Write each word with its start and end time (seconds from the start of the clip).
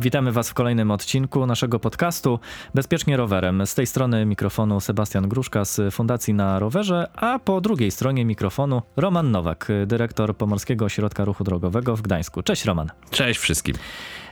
Witamy 0.00 0.32
Was 0.32 0.50
w 0.50 0.54
kolejnym 0.54 0.90
odcinku 0.90 1.46
naszego 1.46 1.80
podcastu 1.80 2.38
Bezpiecznie 2.74 3.16
Rowerem. 3.16 3.66
Z 3.66 3.74
tej 3.74 3.86
strony 3.86 4.26
mikrofonu 4.26 4.80
Sebastian 4.80 5.28
Gruszka 5.28 5.64
z 5.64 5.94
Fundacji 5.94 6.34
na 6.34 6.58
Rowerze, 6.58 7.08
a 7.14 7.38
po 7.38 7.60
drugiej 7.60 7.90
stronie 7.90 8.24
mikrofonu 8.24 8.82
Roman 8.96 9.30
Nowak, 9.30 9.68
dyrektor 9.86 10.36
Pomorskiego 10.36 10.84
Ośrodka 10.84 11.24
Ruchu 11.24 11.44
Drogowego 11.44 11.96
w 11.96 12.02
Gdańsku. 12.02 12.42
Cześć 12.42 12.64
Roman. 12.64 12.90
Cześć 13.10 13.40
wszystkim. 13.40 13.74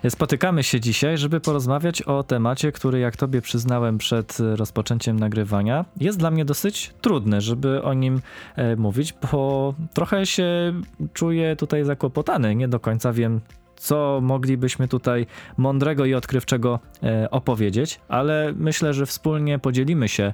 Spotykamy 0.09 0.62
się 0.62 0.81
dzisiaj, 0.81 1.19
żeby 1.19 1.41
porozmawiać 1.41 2.03
o 2.03 2.23
temacie, 2.23 2.73
który 2.73 2.98
jak 2.98 3.16
Tobie 3.16 3.41
przyznałem 3.41 3.98
przed 3.98 4.39
rozpoczęciem 4.41 5.19
nagrywania, 5.19 5.85
jest 6.00 6.19
dla 6.19 6.30
mnie 6.30 6.45
dosyć 6.45 6.95
trudny, 7.00 7.41
żeby 7.41 7.82
o 7.82 7.95
nim 7.95 8.21
e, 8.57 8.77
mówić, 8.77 9.14
bo 9.32 9.75
trochę 9.95 10.27
się 10.27 10.73
czuję 11.12 11.57
tutaj 11.57 11.85
zakłopotany. 11.85 12.55
Nie 12.55 12.69
do 12.69 12.80
końca 12.80 13.12
wiem, 13.12 13.41
co 13.78 14.20
moglibyśmy 14.23 14.88
tutaj 14.88 15.27
mądrego 15.56 16.05
i 16.05 16.14
odkrywczego 16.14 16.78
e, 17.02 17.30
opowiedzieć, 17.30 18.01
ale 18.09 18.52
myślę, 18.56 18.95
że 18.95 19.06
wspólnie 19.06 19.59
podzielimy 19.59 20.09
się 20.09 20.32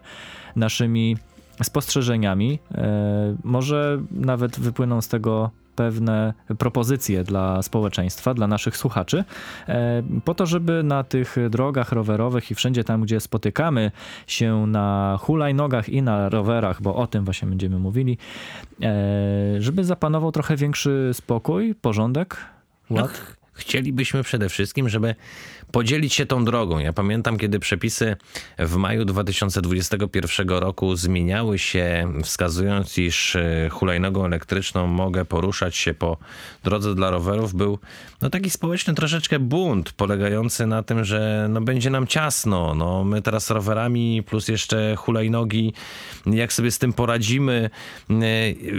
naszymi 0.56 1.16
spostrzeżeniami. 1.62 2.58
E, 2.74 3.36
może 3.44 4.02
nawet 4.10 4.60
wypłyną 4.60 5.00
z 5.00 5.08
tego 5.08 5.50
pewne 5.76 6.34
propozycje 6.58 7.24
dla 7.24 7.62
społeczeństwa, 7.62 8.34
dla 8.34 8.46
naszych 8.46 8.76
słuchaczy, 8.76 9.24
e, 9.68 10.02
po 10.24 10.34
to, 10.34 10.46
żeby 10.46 10.82
na 10.82 11.04
tych 11.04 11.36
drogach 11.50 11.92
rowerowych 11.92 12.50
i 12.50 12.54
wszędzie 12.54 12.84
tam, 12.84 13.02
gdzie 13.02 13.20
spotykamy 13.20 13.90
się 14.26 14.66
na 14.66 15.18
hulajnogach 15.20 15.88
i 15.88 16.02
na 16.02 16.28
rowerach, 16.28 16.82
bo 16.82 16.96
o 16.96 17.06
tym 17.06 17.24
właśnie 17.24 17.48
będziemy 17.48 17.78
mówili, 17.78 18.18
żeby 19.58 19.84
zapanował 19.84 20.32
trochę 20.32 20.56
większy 20.56 21.10
spokój, 21.12 21.74
porządek, 21.74 22.36
No, 22.90 23.08
chcielibyśmy 23.52 24.22
przede 24.22 24.48
wszystkim, 24.48 24.88
żeby 24.88 25.14
podzielić 25.74 26.14
się 26.14 26.26
tą 26.26 26.44
drogą. 26.44 26.78
Ja 26.78 26.92
pamiętam, 26.92 27.38
kiedy 27.38 27.58
przepisy 27.58 28.16
w 28.58 28.76
maju 28.76 29.04
2021 29.04 30.48
roku 30.48 30.96
zmieniały 30.96 31.58
się, 31.58 32.12
wskazując, 32.22 32.98
iż 32.98 33.36
e, 33.36 33.68
hulajnogą 33.72 34.24
elektryczną 34.24 34.86
mogę 34.86 35.24
poruszać 35.24 35.76
się 35.76 35.94
po 35.94 36.16
drodze 36.64 36.94
dla 36.94 37.10
rowerów, 37.10 37.54
był 37.54 37.78
no, 38.22 38.30
taki 38.30 38.50
społeczny 38.50 38.94
troszeczkę 38.94 39.38
bunt, 39.38 39.92
polegający 39.92 40.66
na 40.66 40.82
tym, 40.82 41.04
że 41.04 41.46
no, 41.50 41.60
będzie 41.60 41.90
nam 41.90 42.06
ciasno. 42.06 42.74
No, 42.74 43.04
my 43.04 43.22
teraz 43.22 43.50
rowerami 43.50 44.22
plus 44.22 44.48
jeszcze 44.48 44.96
hulajnogi, 44.96 45.72
jak 46.26 46.52
sobie 46.52 46.70
z 46.70 46.78
tym 46.78 46.92
poradzimy. 46.92 47.70
E, 48.10 48.14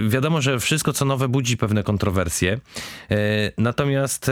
wiadomo, 0.10 0.42
że 0.42 0.60
wszystko 0.60 0.94
co 0.94 1.06
nowe 1.06 1.28
budzi 1.28 1.58
pewne 1.58 1.84
kontrowersje. 1.84 2.60
E, 3.12 3.18
natomiast 3.58 4.32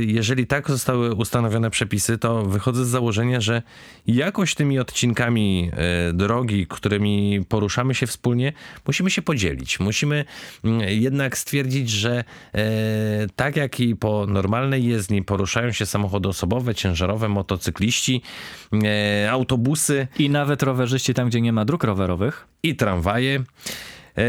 jeżeli 0.00 0.46
tak 0.46 0.70
zostały 0.70 1.14
ustanowione 1.14 1.70
przepisy, 1.70 2.01
przepisy, 2.02 2.18
to 2.18 2.42
wychodzę 2.42 2.84
z 2.84 2.88
założenia, 2.88 3.40
że 3.40 3.62
jakoś 4.06 4.54
tymi 4.54 4.78
odcinkami 4.78 5.70
e, 5.72 6.12
drogi, 6.12 6.66
którymi 6.66 7.44
poruszamy 7.48 7.94
się 7.94 8.06
wspólnie, 8.06 8.52
musimy 8.86 9.10
się 9.10 9.22
podzielić. 9.22 9.80
Musimy 9.80 10.24
mm, 10.64 10.80
jednak 10.88 11.38
stwierdzić, 11.38 11.90
że 11.90 12.24
e, 12.54 12.64
tak 13.36 13.56
jak 13.56 13.80
i 13.80 13.96
po 13.96 14.26
normalnej 14.26 14.84
jezdni 14.84 15.22
poruszają 15.22 15.72
się 15.72 15.86
samochody 15.86 16.28
osobowe, 16.28 16.74
ciężarowe, 16.74 17.28
motocykliści, 17.28 18.22
e, 18.84 19.30
autobusy. 19.30 20.08
I 20.18 20.30
nawet 20.30 20.62
rowerzyści 20.62 21.14
tam, 21.14 21.28
gdzie 21.28 21.40
nie 21.40 21.52
ma 21.52 21.64
dróg 21.64 21.84
rowerowych. 21.84 22.46
I 22.62 22.76
tramwaje. 22.76 23.44
E, 24.18 24.22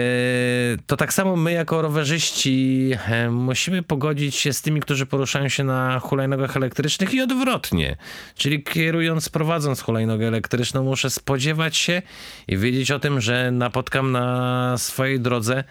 to 0.87 0.97
tak 0.97 1.13
samo 1.13 1.35
my 1.35 1.51
jako 1.51 1.81
rowerzyści 1.81 2.91
e, 3.07 3.29
musimy 3.29 3.83
pogodzić 3.83 4.35
się 4.35 4.53
z 4.53 4.61
tymi, 4.61 4.81
którzy 4.81 5.05
poruszają 5.05 5.49
się 5.49 5.63
na 5.63 5.99
hulajnogach 5.99 6.57
elektrycznych 6.57 7.13
i 7.13 7.21
odwrotnie. 7.21 7.95
Czyli 8.35 8.63
kierując, 8.63 9.29
prowadząc 9.29 9.81
hulajnogę 9.81 10.27
elektryczną, 10.27 10.83
muszę 10.83 11.09
spodziewać 11.09 11.77
się 11.77 12.01
i 12.47 12.57
wiedzieć 12.57 12.91
o 12.91 12.99
tym, 12.99 13.21
że 13.21 13.51
napotkam 13.51 14.11
na 14.11 14.75
swojej 14.77 15.19
drodze 15.19 15.63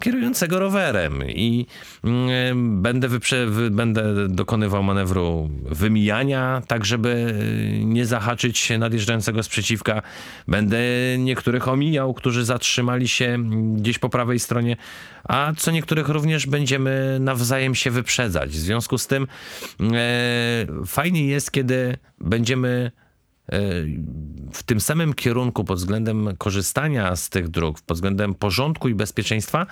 kierującego 0.00 0.58
rowerem 0.58 1.24
i 1.28 1.66
mm, 2.04 2.82
będę, 2.82 3.08
wyprze- 3.08 3.70
będę 3.70 4.28
dokonywał 4.28 4.82
manewru 4.82 5.50
wymijania, 5.62 6.62
tak 6.66 6.84
żeby 6.84 7.34
nie 7.84 8.06
zahaczyć 8.06 8.72
nadjeżdżającego 8.78 9.42
sprzeciwka. 9.42 10.02
Będę 10.48 10.78
niektórych 11.18 11.68
omijał, 11.68 12.14
którzy 12.14 12.44
zatrzymali 12.44 13.08
się 13.08 13.38
gdzieś 13.76 13.98
po 13.98 14.08
prawej 14.08 14.38
stronie, 14.38 14.76
a 15.24 15.52
co 15.56 15.70
niektórych 15.70 16.08
również 16.08 16.46
będziemy 16.46 17.18
nawzajem 17.20 17.74
się 17.74 17.90
wyprzedzać. 17.90 18.50
W 18.50 18.56
związku 18.56 18.98
z 18.98 19.06
tym 19.06 19.26
e, 19.80 20.66
fajnie 20.86 21.26
jest, 21.26 21.50
kiedy 21.50 21.96
będziemy 22.20 22.90
w 24.52 24.62
tym 24.66 24.80
samym 24.80 25.14
kierunku 25.14 25.64
pod 25.64 25.78
względem 25.78 26.28
korzystania 26.38 27.16
z 27.16 27.28
tych 27.28 27.48
dróg, 27.48 27.80
pod 27.80 27.96
względem 27.96 28.34
porządku 28.34 28.88
i 28.88 28.94
bezpieczeństwa, 28.94 29.66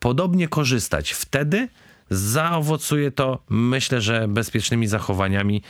podobnie 0.00 0.48
korzystać. 0.48 1.10
Wtedy 1.10 1.68
zaowocuje 2.10 3.10
to, 3.10 3.38
myślę, 3.48 4.00
że 4.00 4.28
bezpiecznymi 4.28 4.86
zachowaniami 4.86 5.62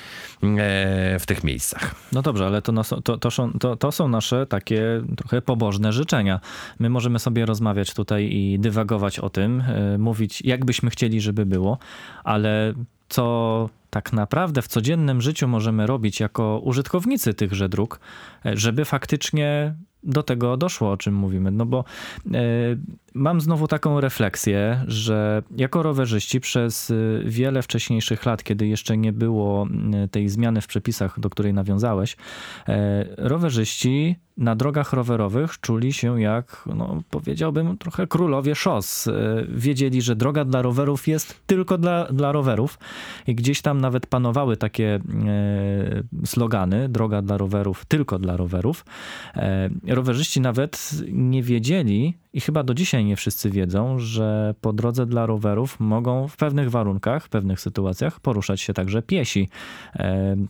e, 0.43 1.19
w 1.19 1.27
tych 1.27 1.45
miejscach. 1.45 1.95
No 2.13 2.23
dobrze, 2.23 2.47
ale 2.47 2.63
to, 2.63 2.73
to, 3.05 3.19
to, 3.19 3.31
są, 3.31 3.53
to, 3.53 3.77
to 3.77 3.93
są 3.93 4.09
nasze 4.09 4.47
takie 4.47 5.03
trochę 5.17 5.43
pobożne 5.43 5.93
życzenia. 5.93 6.41
My 6.79 6.91
możemy 6.91 7.19
sobie 7.19 7.47
rozmawiać 7.47 7.95
tutaj 7.95 8.33
i 8.33 8.59
dywagować 8.59 9.19
o 9.19 9.31
tym, 9.31 9.61
e, 9.61 9.99
mówić 9.99 10.43
jakbyśmy 10.43 10.91
chcieli, 10.91 11.21
żeby 11.21 11.47
było, 11.47 11.79
ale 12.25 12.75
co 13.09 13.69
tak 13.91 14.13
naprawdę 14.13 14.63
w 14.63 14.69
codziennym 14.69 15.21
życiu 15.21 15.49
możemy 15.49 15.87
robić 15.87 16.21
jako 16.21 16.61
użytkownicy 16.65 17.35
tychże 17.35 17.69
dróg, 17.69 18.01
e, 18.47 18.57
żeby 18.57 18.85
faktycznie 18.85 19.75
do 20.03 20.23
tego 20.23 20.57
doszło, 20.57 20.91
o 20.91 20.97
czym 20.97 21.15
mówimy. 21.15 21.51
No 21.51 21.67
bo 21.67 21.85
e, 22.35 22.41
mam 23.15 23.41
znowu 23.41 23.69
taką 23.69 24.01
refleksję, 24.01 24.85
że 24.87 25.43
jako 25.57 25.83
rowerzyści 25.83 26.41
przez 26.41 26.91
e, 26.91 26.95
wiele 27.25 27.63
wcześniejszych 27.63 28.27
lat, 28.27 28.43
kiedy 28.43 28.67
jeszcze 28.67 28.97
nie 28.97 29.13
było 29.13 29.67
tej 30.11 30.29
zmiany 30.29 30.61
w 30.61 30.67
przepisach, 30.67 31.21
do 31.21 31.31
której 31.31 31.55
nawiązałeś, 31.55 32.17
rowerzyści 33.17 34.17
na 34.39 34.57
drogach 34.57 34.93
rowerowych 34.93 35.61
czuli 35.61 35.93
się 35.93 36.21
jak, 36.21 36.69
no, 36.77 37.03
powiedziałbym, 37.11 37.79
trochę 37.79 38.07
królowie 38.07 38.55
szos. 38.55 39.09
E, 39.09 39.13
wiedzieli, 39.49 40.03
że 40.03 40.17
droga 40.17 40.45
dla 40.45 40.63
rowerów 40.63 41.09
jest 41.09 41.47
tylko 41.47 41.79
dla, 41.79 42.05
dla 42.05 42.33
rowerów 42.33 42.79
i 43.27 43.35
gdzieś 43.35 43.63
tam 43.63 43.81
nawet 43.81 44.07
panowały 44.07 44.57
takie 44.57 44.95
e, 44.95 45.01
slogany, 46.27 46.89
droga 46.89 47.23
dla 47.23 47.37
rowerów, 47.37 47.85
tylko 47.85 48.19
dla 48.19 48.37
rowerów. 48.37 48.85
E, 49.37 49.71
rowerzyści 49.87 50.41
nawet 50.41 50.91
nie 51.13 51.43
wiedzieli, 51.43 52.15
i 52.33 52.41
chyba 52.41 52.63
do 52.63 52.75
dzisiaj 52.75 53.05
nie 53.05 53.17
wszyscy 53.17 53.51
wiedzą, 53.51 53.99
że 53.99 54.55
po 54.61 54.73
drodze 54.73 55.07
dla 55.07 55.27
rowerów 55.27 55.81
mogą 55.81 56.29
w 56.29 56.37
pewnych 56.37 56.71
warunkach, 56.71 57.25
w 57.25 57.29
pewnych 57.29 57.61
sytuacjach 57.61 58.21
poruszać 58.21 58.61
się 58.61 58.75
także 58.75 59.03
piesi. 59.03 59.49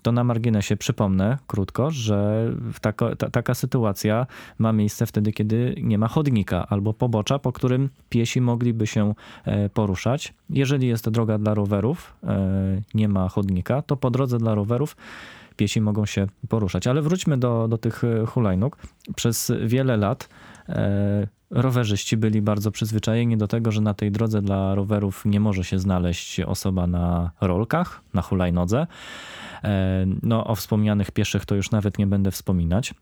To 0.02 0.12
na 0.12 0.24
marginesie 0.24 0.76
przypomnę 0.76 1.38
krótko, 1.46 1.90
że 1.90 2.50
taka, 2.80 3.16
ta, 3.16 3.30
taka 3.30 3.54
sytuacja 3.54 3.77
ma 4.58 4.72
miejsce 4.72 5.06
wtedy, 5.06 5.32
kiedy 5.32 5.74
nie 5.82 5.98
ma 5.98 6.08
chodnika 6.08 6.66
albo 6.68 6.94
pobocza, 6.94 7.38
po 7.38 7.52
którym 7.52 7.88
piesi 8.08 8.40
mogliby 8.40 8.86
się 8.86 9.14
e, 9.44 9.68
poruszać. 9.68 10.34
Jeżeli 10.50 10.88
jest 10.88 11.10
droga 11.10 11.38
dla 11.38 11.54
rowerów, 11.54 12.16
e, 12.24 12.80
nie 12.94 13.08
ma 13.08 13.28
chodnika, 13.28 13.82
to 13.82 13.96
po 13.96 14.10
drodze 14.10 14.38
dla 14.38 14.54
rowerów 14.54 14.96
piesi 15.56 15.80
mogą 15.80 16.06
się 16.06 16.26
poruszać. 16.48 16.86
Ale 16.86 17.02
wróćmy 17.02 17.38
do, 17.38 17.68
do 17.68 17.78
tych 17.78 18.02
hulajnóg. 18.26 18.76
Przez 19.16 19.52
wiele 19.66 19.96
lat 19.96 20.28
rowerzyści 21.50 22.16
byli 22.16 22.42
bardzo 22.42 22.70
przyzwyczajeni 22.70 23.36
do 23.36 23.48
tego, 23.48 23.72
że 23.72 23.80
na 23.80 23.94
tej 23.94 24.10
drodze 24.10 24.42
dla 24.42 24.74
rowerów 24.74 25.24
nie 25.24 25.40
może 25.40 25.64
się 25.64 25.78
znaleźć 25.78 26.40
osoba 26.40 26.86
na 26.86 27.30
rolkach, 27.40 28.00
na 28.14 28.22
hulajnodze. 28.22 28.86
E, 29.64 30.06
no, 30.22 30.46
o 30.46 30.54
wspomnianych 30.54 31.10
pieszych 31.10 31.46
to 31.46 31.54
już 31.54 31.70
nawet 31.70 31.98
nie 31.98 32.06
będę 32.06 32.30
wspominać. 32.30 32.94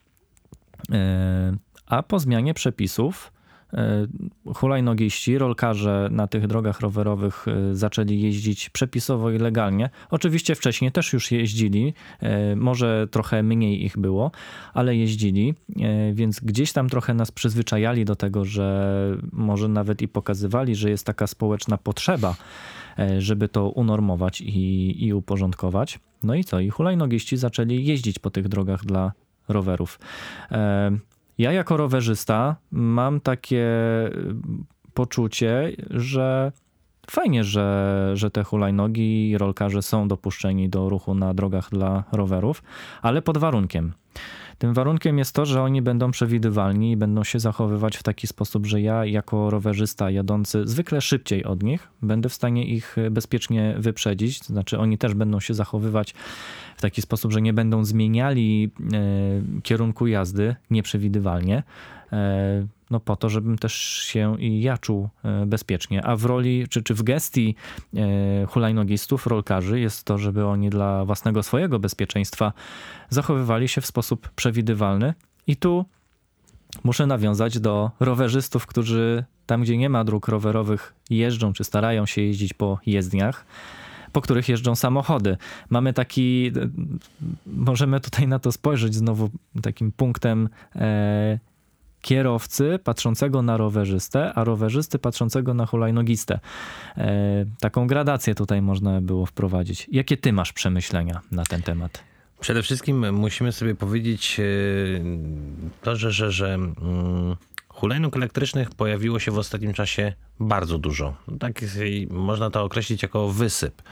E, 0.93 1.57
a 1.87 2.03
po 2.03 2.19
zmianie 2.19 2.55
przepisów 2.55 3.33
E, 3.75 4.07
hulajnogiści, 4.55 5.39
rolkarze 5.39 6.09
na 6.11 6.27
tych 6.27 6.47
drogach 6.47 6.81
rowerowych 6.81 7.47
e, 7.49 7.75
zaczęli 7.75 8.21
jeździć 8.21 8.71
przepisowo 8.71 9.31
i 9.31 9.39
legalnie. 9.39 9.91
Oczywiście 10.11 10.55
wcześniej 10.55 10.93
też 10.93 11.13
już 11.13 11.33
jeździli, 11.33 11.95
może 12.57 13.09
trochę 13.11 13.43
mniej 13.43 13.85
ich 13.85 13.99
było, 13.99 14.31
ale 14.75 14.97
jeździli, 14.97 15.55
więc 16.13 16.41
gdzieś 16.41 16.73
tam 16.73 16.89
trochę 16.89 17.15
nas 17.15 17.31
przyzwyczajali 17.31 18.05
do 18.05 18.17
tego, 18.17 18.45
że 18.45 19.17
może 19.33 19.69
nawet 19.69 20.03
i 20.03 20.09
pokazywali, 20.09 20.75
że 20.75 20.91
jest 20.91 21.07
taka 21.07 21.27
społeczna 21.27 21.79
potrzeba, 21.79 22.37
żeby 23.19 23.49
to 23.49 23.69
unormować 23.69 24.41
i, 24.41 25.07
i 25.07 25.13
uporządkować. 25.13 26.01
No 26.23 26.35
i 26.35 26.45
co? 26.45 26.61
I 26.61 26.71
hulajnogiści 26.71 27.37
zaczęli 27.37 27.85
jeździć 27.85 28.19
po 28.19 28.31
tych 28.31 28.49
drogach 28.49 28.85
dla 28.85 29.13
rowerów. 29.49 29.99
Ja 31.39 31.53
jako 31.53 31.77
rowerzysta 31.77 32.57
mam 32.71 33.21
takie 33.21 33.67
y, 34.07 34.35
poczucie, 34.95 35.73
że 35.91 36.53
fajnie, 37.11 37.45
że, 37.45 38.11
że 38.15 38.31
te 38.31 38.45
hulajnogi 38.45 39.31
i 39.31 39.39
rolkarze 39.39 39.83
są 39.83 40.09
dopuszczeni 40.09 40.69
do 40.69 40.89
ruchu 40.89 41.15
na 41.15 41.35
drogach 41.35 41.71
dla 41.71 42.05
rowerów, 42.13 42.63
ale 43.03 43.23
pod 43.23 43.39
warunkiem. 43.39 43.93
Tym 44.59 44.75
warunkiem 44.75 45.19
jest 45.19 45.35
to, 45.35 45.47
że 45.47 45.63
oni 45.63 45.83
będą 45.83 46.11
przewidywalni 46.11 46.93
i 46.93 46.97
będą 46.97 47.25
się 47.25 47.41
zachowywać 47.41 47.97
w 47.97 48.03
taki 48.03 48.27
sposób, 48.27 48.67
że 48.67 48.81
ja 48.81 49.05
jako 49.05 49.51
rowerzysta 49.51 50.11
jadący 50.11 50.67
zwykle 50.67 51.01
szybciej 51.01 51.45
od 51.45 51.63
nich 51.63 51.89
będę 52.03 52.29
w 52.29 52.35
stanie 52.35 52.67
ich 52.67 52.97
bezpiecznie 53.11 53.75
wyprzedzić. 53.79 54.39
To 54.39 54.45
znaczy 54.45 54.79
oni 54.79 54.99
też 54.99 55.15
będą 55.15 55.41
się 55.41 55.55
zachowywać 55.55 56.15
w 56.77 56.81
taki 56.81 57.03
sposób, 57.03 57.33
że 57.33 57.43
nie 57.43 57.53
będą 57.53 57.85
zmieniali 57.85 58.71
e, 58.93 59.63
kierunku 59.63 60.07
jazdy 60.07 60.57
nieprzewidywalnie. 60.71 61.63
E, 62.87 62.91
no 62.91 63.01
po 63.01 63.17
to, 63.17 63.29
żebym 63.29 63.59
też 63.59 63.75
się 64.05 64.41
i 64.41 64.61
ja 64.61 64.79
czuł 64.79 65.09
e, 65.25 65.47
bezpiecznie. 65.47 66.05
A 66.05 66.17
w 66.17 66.25
roli, 66.25 66.69
czy, 66.69 66.83
czy 66.83 66.95
w 66.95 67.03
gestii 67.03 67.55
hulajnogistów, 68.49 69.27
rolkarzy 69.27 69.81
jest 69.81 70.05
to, 70.05 70.19
żeby 70.19 70.47
oni 70.47 70.71
dla 70.71 71.05
własnego 71.05 71.43
swojego 71.43 71.79
bezpieczeństwa 71.79 72.53
zachowywali 73.09 73.69
się 73.69 73.81
w 73.81 73.87
sposób 73.87 74.29
przewidywalny. 74.29 75.15
I 75.47 75.57
tu 75.57 75.85
muszę 76.85 77.07
nawiązać 77.07 77.59
do 77.59 77.91
rowerzystów, 78.01 78.67
którzy 78.67 79.25
tam, 79.47 79.63
gdzie 79.63 79.77
nie 79.77 79.89
ma 79.89 80.05
dróg 80.05 80.29
rowerowych, 80.29 80.95
jeżdżą 81.11 81.53
czy 81.53 81.65
starają 81.65 82.07
się 82.07 82.23
jeździć 82.23 82.55
po 82.55 82.79
jezdniach 82.87 83.47
po 84.13 84.21
których 84.21 84.49
jeżdżą 84.49 84.75
samochody. 84.75 85.37
Mamy 85.71 85.93
taki, 85.93 86.53
możemy 87.47 88.01
tutaj 88.01 88.29
na 88.29 88.39
to 88.39 88.53
spojrzeć 88.53 88.95
znowu 88.95 89.31
takim 89.63 89.93
punktem 89.93 90.49
e, 90.77 91.39
kierowcy 92.03 92.79
patrzącego 92.85 93.43
na 93.43 93.57
rowerzystę, 93.57 94.33
a 94.35 94.45
rowerzysty 94.45 94.99
patrzącego 94.99 95.55
na 95.55 95.67
hulajnogistę. 95.67 96.41
E, 96.97 97.45
taką 97.61 97.87
gradację 97.87 98.35
tutaj 98.35 98.63
można 98.63 99.01
było 99.01 99.27
wprowadzić. 99.27 99.89
Jakie 99.93 100.17
ty 100.17 100.33
masz 100.33 100.53
przemyślenia 100.53 101.21
na 101.33 101.45
ten 101.45 101.63
temat? 101.63 102.05
Przede 102.41 102.63
wszystkim 102.63 103.15
musimy 103.15 103.53
sobie 103.53 103.75
powiedzieć 103.75 104.41
e, 104.41 104.45
to, 105.83 105.97
że, 105.97 106.13
że, 106.13 106.33
że 106.33 106.55
mm, 106.55 107.37
hulajnóg 107.69 108.17
elektrycznych 108.17 108.71
pojawiło 108.71 109.19
się 109.19 109.31
w 109.31 109.39
ostatnim 109.39 109.73
czasie 109.73 110.13
bardzo 110.41 110.79
dużo. 110.79 111.15
Tak 111.39 111.61
można 112.11 112.51
to 112.51 112.65
określić 112.65 113.03
jako 113.03 113.29
wysyp. 113.29 113.83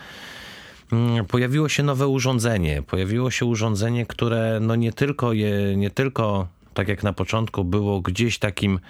Mm, 0.92 1.24
pojawiło 1.24 1.68
się 1.68 1.82
nowe 1.82 2.08
urządzenie. 2.08 2.82
Pojawiło 2.82 3.30
się 3.30 3.46
urządzenie, 3.46 4.06
które 4.06 4.58
no 4.60 4.76
nie 4.76 4.92
tylko 4.92 5.32
je, 5.32 5.76
nie 5.76 5.90
tylko 5.90 6.48
tak 6.75 6.88
jak 6.88 7.03
na 7.03 7.12
początku 7.12 7.65
było 7.65 8.00
gdzieś 8.00 8.38
takim 8.38 8.81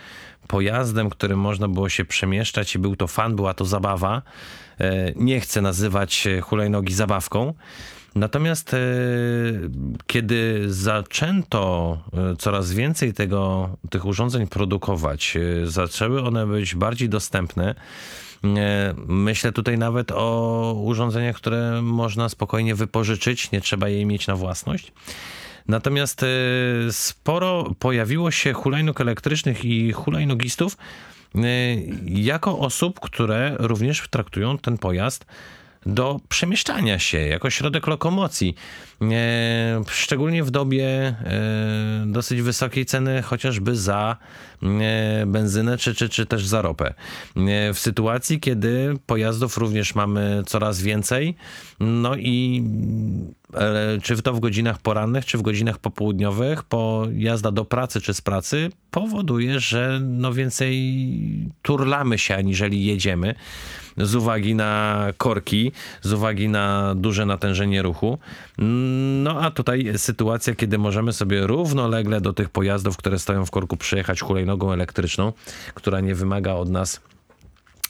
pojazdem, 0.47 1.11
którym 1.11 1.41
można 1.41 1.69
było 1.69 1.89
się 1.89 2.05
przemieszczać 2.05 2.75
i 2.75 2.79
był 2.79 2.97
to 2.97 3.07
fan, 3.07 3.37
była 3.37 3.55
to 3.55 3.65
zabawa. 3.65 4.23
E, 4.81 5.13
nie 5.17 5.41
chcę 5.41 5.63
nazywać 5.63 6.29
hulajnogi 6.43 6.95
zabawką. 6.95 7.55
Natomiast 8.15 8.75
e, 8.75 8.79
kiedy 10.07 10.65
zaczęto 10.67 11.99
e, 12.13 12.37
coraz 12.37 12.73
więcej 12.73 13.13
tego, 13.13 13.71
tych 13.91 14.07
urządzeń 14.07 14.47
produkować, 14.47 15.39
zaczęły 15.65 16.23
one 16.23 16.47
być 16.47 16.75
bardziej 16.75 17.09
dostępne. 17.09 17.75
Myślę 19.07 19.53
tutaj 19.53 19.79
nawet 19.79 20.13
o 20.13 20.75
urządzeniach, 20.85 21.37
które 21.37 21.83
można 21.83 22.29
spokojnie 22.29 22.75
wypożyczyć, 22.75 23.53
nie 23.53 23.61
trzeba 23.61 23.89
jej 23.89 24.07
mieć 24.07 24.27
na 24.27 24.37
własność. 24.37 24.93
Natomiast 25.69 26.23
e, 26.23 26.27
sporo 26.91 27.75
pojawiło 27.79 28.31
się 28.31 28.53
hulajnóg 28.53 29.01
elektrycznych 29.01 29.65
i 29.65 29.93
hulajnogistów 29.93 30.77
e, 31.35 31.39
jako 32.07 32.59
osób, 32.59 33.01
które 33.01 33.57
również 33.59 34.09
traktują 34.11 34.59
ten 34.59 34.79
pojazd 34.79 35.27
do 35.87 36.21
przemieszczania 36.29 36.99
się 36.99 37.19
jako 37.19 37.51
środek 37.51 37.87
lokomocji. 37.87 38.55
E, 39.03 39.83
szczególnie 39.89 40.45
w 40.45 40.51
dobie 40.51 40.87
e, 40.89 41.15
dosyć 42.07 42.43
wysokiej 42.43 42.87
ceny, 42.87 43.23
chociażby 43.23 43.77
za 43.77 44.17
e, 44.63 45.27
benzynę 45.27 45.79
czy, 45.79 45.95
czy, 45.95 46.09
czy 46.09 46.27
też 46.27 46.47
za 46.47 46.63
ropę. 46.63 46.95
W 47.75 47.79
sytuacji, 47.79 48.41
kiedy 48.41 48.95
pojazdów 49.07 49.57
również 49.57 49.95
mamy 49.95 50.43
coraz 50.47 50.83
więcej, 50.83 51.35
no 51.81 52.17
i 52.17 52.65
czy 54.03 54.23
to 54.23 54.33
w 54.33 54.41
godzinach 54.41 54.79
porannych, 54.79 55.25
czy 55.25 55.39
w 55.39 55.43
godzinach 55.43 55.79
popołudniowych, 55.79 56.63
po 56.63 57.07
jazda 57.15 57.51
do 57.51 57.65
pracy 57.65 58.01
czy 58.01 58.15
z 58.15 58.21
pracy 58.21 58.71
powoduje, 58.91 59.61
że 59.61 60.01
no 60.03 60.33
więcej 60.33 61.05
turlamy 61.63 62.19
się, 62.19 62.37
aniżeli 62.37 62.85
jedziemy 62.85 63.35
z 63.97 64.15
uwagi 64.15 64.55
na 64.55 65.07
korki, 65.17 65.73
z 66.03 66.13
uwagi 66.13 66.49
na 66.49 66.95
duże 66.95 67.27
natężenie 67.27 67.83
ruchu. 67.83 68.19
No 69.23 69.41
a 69.41 69.51
tutaj 69.51 69.93
sytuacja, 69.97 70.55
kiedy 70.55 70.79
możemy 70.79 71.13
sobie 71.13 71.47
równolegle 71.47 72.21
do 72.21 72.33
tych 72.33 72.51
pojazdów, 72.51 72.97
które 72.97 73.19
stoją 73.19 73.47
w 73.47 73.51
korku, 73.51 73.77
przejechać 73.77 74.21
hulajnogą 74.21 74.73
elektryczną, 74.73 75.33
która 75.75 76.01
nie 76.01 76.15
wymaga 76.15 76.53
od 76.53 76.71
nas 76.71 77.01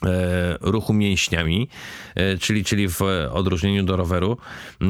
E, 0.06 0.58
ruchu 0.60 0.94
mięśniami, 0.94 1.68
e, 2.14 2.38
czyli, 2.38 2.64
czyli 2.64 2.88
w 2.88 3.00
odróżnieniu 3.30 3.82
do 3.82 3.96
roweru, 3.96 4.36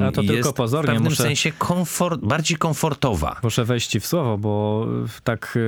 A 0.09 0.13
to 0.13 0.23
tylko 0.23 0.53
pozornie. 0.53 0.93
w 0.93 0.95
pewnym 0.95 1.11
muszę, 1.13 1.23
sensie 1.23 1.53
komfort, 1.53 2.21
bardziej 2.21 2.57
komfortowa. 2.57 3.41
Muszę 3.43 3.65
wejść 3.65 3.99
w 3.99 4.07
słowo, 4.07 4.39
bo 4.39 4.87
tak 5.25 5.59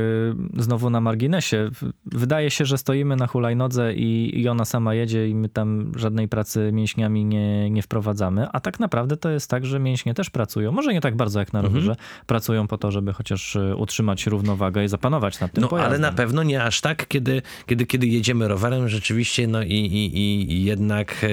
e, 0.59 0.63
znowu 0.63 0.91
na 0.91 1.01
marginesie. 1.01 1.71
Wydaje 2.13 2.51
się, 2.51 2.65
że 2.65 2.79
stoimy 2.79 3.17
na 3.17 3.27
hulajnodze 3.27 3.95
i, 3.95 4.41
i 4.41 4.49
ona 4.49 4.65
sama 4.65 4.95
jedzie 4.95 5.29
i 5.29 5.35
my 5.35 5.49
tam 5.49 5.93
żadnej 5.97 6.29
pracy 6.29 6.71
mięśniami 6.73 7.25
nie, 7.25 7.71
nie 7.71 7.83
wprowadzamy, 7.83 8.47
a 8.53 8.61
tak 8.61 8.81
naprawdę 8.81 9.17
to 9.17 9.31
jest 9.31 9.51
tak, 9.51 9.67
że 9.67 9.79
mięśnie 9.81 10.15
też 10.15 10.31
pracują. 10.31 10.73
Może 10.73 10.93
nie 10.93 11.01
tak 11.01 11.17
bardzo 11.17 11.41
jak 11.41 11.53
na 11.53 11.63
rowerze. 11.63 11.91
Mhm. 11.91 12.09
Pracują 12.27 12.67
po 12.67 12.79
to, 12.79 12.91
żeby 12.91 13.13
chociaż 13.13 13.59
utrzymać 13.77 14.27
równowagę 14.27 14.85
i 14.85 14.89
zapanować 14.89 15.41
nad 15.41 15.53
tym 15.53 15.63
No 15.63 15.69
pojazdem. 15.69 15.91
ale 15.93 15.99
na 15.99 16.13
pewno 16.13 16.43
nie 16.43 16.63
aż 16.63 16.81
tak, 16.81 17.09
kiedy, 17.09 17.43
kiedy, 17.67 17.87
kiedy 17.87 18.07
jedziemy 18.07 18.49
rowerem, 18.49 18.89
rzeczywiście 18.89 19.47
no 19.47 19.63
i, 19.63 19.69
i, 19.69 20.53
i 20.53 20.65
jednak 20.65 21.25
e, 21.25 21.29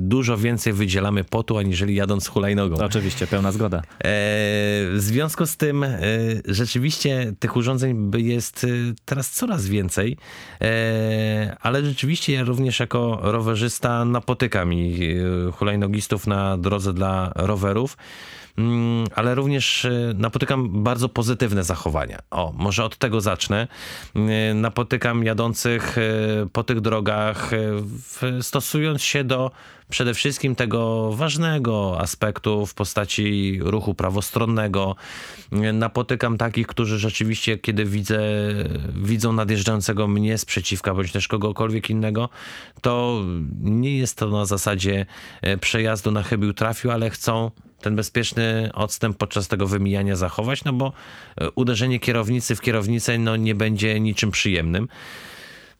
dużo 0.00 0.36
więcej 0.36 0.72
wydzielamy 0.72 1.24
potu, 1.24 1.58
aniżeli 1.58 1.94
jadąc 1.94 2.28
hulajnogą. 2.28 2.76
To 2.76 2.84
oczywiście, 2.84 3.26
pełna 3.26 3.52
zgoda. 3.52 3.78
E, 3.78 3.82
w 4.90 4.96
związku 4.96 5.46
z 5.46 5.56
tym 5.56 5.84
e, 5.84 5.98
rzeczywiście 6.48 7.32
tych 7.38 7.56
urządzeń 7.56 8.10
jest 8.16 8.66
teraz 9.04 9.30
coraz 9.30 9.66
więcej, 9.66 10.01
ale 11.60 11.84
rzeczywiście 11.84 12.32
ja 12.32 12.44
również 12.44 12.80
jako 12.80 13.18
rowerzysta 13.22 14.04
napotykam 14.04 14.74
i 14.74 15.16
hulajnogistów 15.52 16.26
na 16.26 16.58
drodze 16.58 16.92
dla 16.92 17.32
rowerów. 17.34 17.96
Mm, 18.58 19.06
ale 19.14 19.34
również 19.34 19.84
e, 19.84 19.90
napotykam 20.16 20.82
bardzo 20.82 21.08
pozytywne 21.08 21.64
zachowania. 21.64 22.18
O, 22.30 22.52
może 22.56 22.84
od 22.84 22.96
tego 22.96 23.20
zacznę. 23.20 23.68
E, 24.14 24.54
napotykam 24.54 25.24
jadących 25.24 25.98
e, 25.98 26.02
po 26.52 26.64
tych 26.64 26.80
drogach, 26.80 27.50
stosując 28.40 29.02
się 29.02 29.24
do 29.24 29.50
przede 29.90 30.14
wszystkim 30.14 30.54
tego 30.54 31.12
ważnego 31.12 32.00
aspektu 32.00 32.66
w 32.66 32.74
postaci 32.74 33.58
ruchu 33.60 33.94
prawostronnego. 33.94 34.96
Napotykam 35.72 36.38
takich, 36.38 36.66
którzy 36.66 36.98
rzeczywiście, 36.98 37.58
kiedy 37.58 37.84
widzę, 37.84 38.20
widzą 38.94 39.32
nadjeżdżającego 39.32 40.08
mnie 40.08 40.38
sprzeciwka, 40.38 40.94
bądź 40.94 41.12
też 41.12 41.28
kogokolwiek 41.28 41.90
innego, 41.90 42.28
to 42.80 43.22
nie 43.60 43.98
jest 43.98 44.18
to 44.18 44.28
na 44.28 44.44
zasadzie 44.44 45.06
przejazdu 45.60 46.10
na 46.10 46.22
chybił 46.22 46.52
trafił, 46.52 46.90
ale 46.90 47.10
chcą 47.10 47.50
ten 47.82 47.96
bezpieczny 47.96 48.70
odstęp 48.74 49.16
podczas 49.16 49.48
tego 49.48 49.66
wymijania 49.66 50.16
zachować, 50.16 50.64
no 50.64 50.72
bo 50.72 50.92
e, 51.40 51.50
uderzenie 51.50 52.00
kierownicy 52.00 52.56
w 52.56 52.60
kierownicę 52.60 53.18
no, 53.18 53.36
nie 53.36 53.54
będzie 53.54 54.00
niczym 54.00 54.30
przyjemnym. 54.30 54.88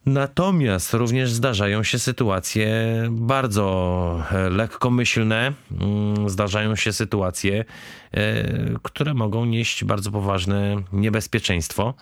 Natomiast 0.07 0.95
również 0.95 1.33
zdarzają 1.33 1.83
się 1.83 1.99
sytuacje 1.99 2.69
bardzo 3.11 4.25
e, 4.33 4.51
lekkomyślne, 4.51 5.53
mm, 5.81 6.29
zdarzają 6.29 6.77
się 6.77 6.93
sytuacje, 6.93 7.65
e, 8.13 8.45
które 8.83 9.15
mogą 9.15 9.45
nieść 9.45 9.85
bardzo 9.85 10.11
poważne 10.11 10.83
niebezpieczeństwo. 10.93 11.95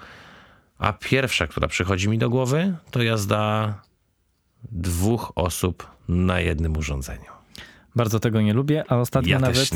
A 0.79 0.93
pierwsza, 0.93 1.47
która 1.47 1.69
przychodzi 1.69 2.09
mi 2.09 2.19
do 2.19 2.31
głowy, 2.31 2.75
to 2.91 3.03
jazda 3.03 3.75
dwóch 4.73 5.33
osób 5.35 5.87
na 6.09 6.41
jednym 6.41 6.77
urządzeniu. 6.77 7.31
Bardzo 7.97 8.21
tego 8.21 8.41
nie 8.41 8.55
lubię, 8.55 8.85
a 8.89 8.97
ostatnio 8.97 9.31
ja 9.31 9.39
nawet 9.39 9.71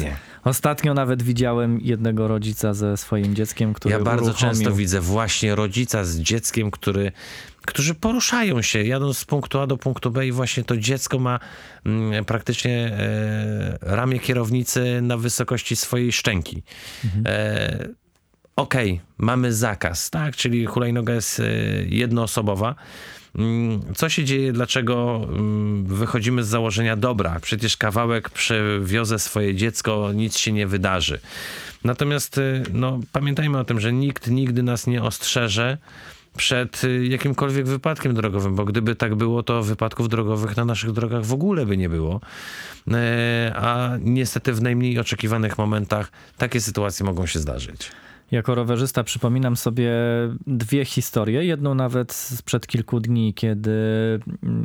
ostatnio 0.45 0.95
nawet 0.95 1.23
widziałem 1.23 1.81
jednego 1.81 2.29
rodzica 2.29 2.75
ze 2.75 2.97
swoim 2.97 3.35
dzieckiem, 3.35 3.75
który 3.75 3.93
Ja 3.93 4.01
bardzo 4.01 4.25
uruchomił... 4.25 4.55
często 4.55 4.73
widzę 4.73 5.01
właśnie 5.01 5.55
rodzica 5.55 6.05
z 6.05 6.19
dzieckiem, 6.19 6.71
który 6.71 7.13
którzy 7.67 7.95
poruszają 7.95 8.63
się, 8.63 8.83
jadąc 8.83 9.19
z 9.19 9.25
punktu 9.25 9.61
A 9.61 9.67
do 9.67 9.77
punktu 9.77 10.11
B 10.11 10.27
i 10.27 10.33
właśnie 10.33 10.65
to 10.65 10.77
dziecko 10.77 11.19
ma 11.19 11.39
mm, 11.87 12.25
praktycznie 12.25 12.93
e, 12.93 13.79
ramię 13.81 14.19
kierownicy 14.19 15.01
na 15.03 15.17
wysokości 15.17 15.77
swojej 15.77 16.13
szczęki. 16.13 16.63
Mhm. 17.05 17.25
E, 17.27 17.89
Okej, 18.57 18.93
okay, 18.93 19.07
mamy 19.19 19.53
zakaz, 19.53 20.11
tak, 20.11 20.37
czyli 20.37 20.67
hulajnoga 20.67 21.15
jest 21.15 21.41
e, 21.41 21.45
jednoosobowa, 21.87 22.75
mm, 23.35 23.83
co 23.95 24.09
się 24.09 24.25
dzieje, 24.25 24.53
dlaczego 24.53 25.21
mm, 25.29 25.85
wychodzimy 25.87 26.45
z 26.45 26.49
założenia 26.49 26.97
dobra, 26.97 27.41
przecież 27.41 27.77
kawałek 27.77 28.31
przewiozę 28.31 29.19
swoje 29.19 29.55
dziecko, 29.55 30.13
nic 30.13 30.39
się 30.39 30.53
nie 30.53 30.67
wydarzy. 30.67 31.21
Natomiast 31.85 32.39
y, 32.39 32.63
no, 32.73 33.01
pamiętajmy 33.13 33.59
o 33.59 33.65
tym, 33.65 33.81
że 33.81 33.93
nikt 33.93 34.31
nigdy 34.31 34.63
nas 34.63 34.87
nie 34.87 35.03
ostrzeże 35.03 35.79
przed 36.37 36.85
y, 36.85 37.07
jakimkolwiek 37.07 37.67
wypadkiem 37.67 38.15
drogowym, 38.15 38.55
bo 38.55 38.65
gdyby 38.65 38.95
tak 38.95 39.15
było, 39.15 39.43
to 39.43 39.63
wypadków 39.63 40.09
drogowych 40.09 40.57
na 40.57 40.65
naszych 40.65 40.93
drogach 40.93 41.25
w 41.25 41.33
ogóle 41.33 41.67
by 41.67 41.77
nie 41.77 41.89
było. 41.89 42.21
E, 42.93 43.53
a 43.57 43.91
niestety 44.01 44.53
w 44.53 44.63
najmniej 44.63 44.99
oczekiwanych 44.99 45.59
momentach 45.59 46.13
takie 46.39 46.61
sytuacje 46.61 47.07
mogą 47.07 47.27
się 47.27 47.39
zdarzyć. 47.39 47.91
Jako 48.31 48.55
rowerzysta 48.55 49.05
przypominam 49.05 49.57
sobie 49.57 49.93
dwie 50.47 50.85
historie. 50.85 51.45
Jedną 51.45 51.75
nawet 51.75 52.13
sprzed 52.13 52.67
kilku 52.67 53.01
dni, 53.01 53.35
kiedy 53.35 53.71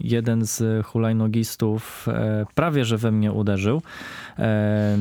jeden 0.04 0.46
z 0.46 0.86
hulajnogistów 0.86 2.08
e, 2.08 2.46
prawie 2.56 2.86
że 2.86 2.98
we 2.98 3.12
mnie 3.12 3.32
uderzył. 3.32 3.82
E, 4.40 4.98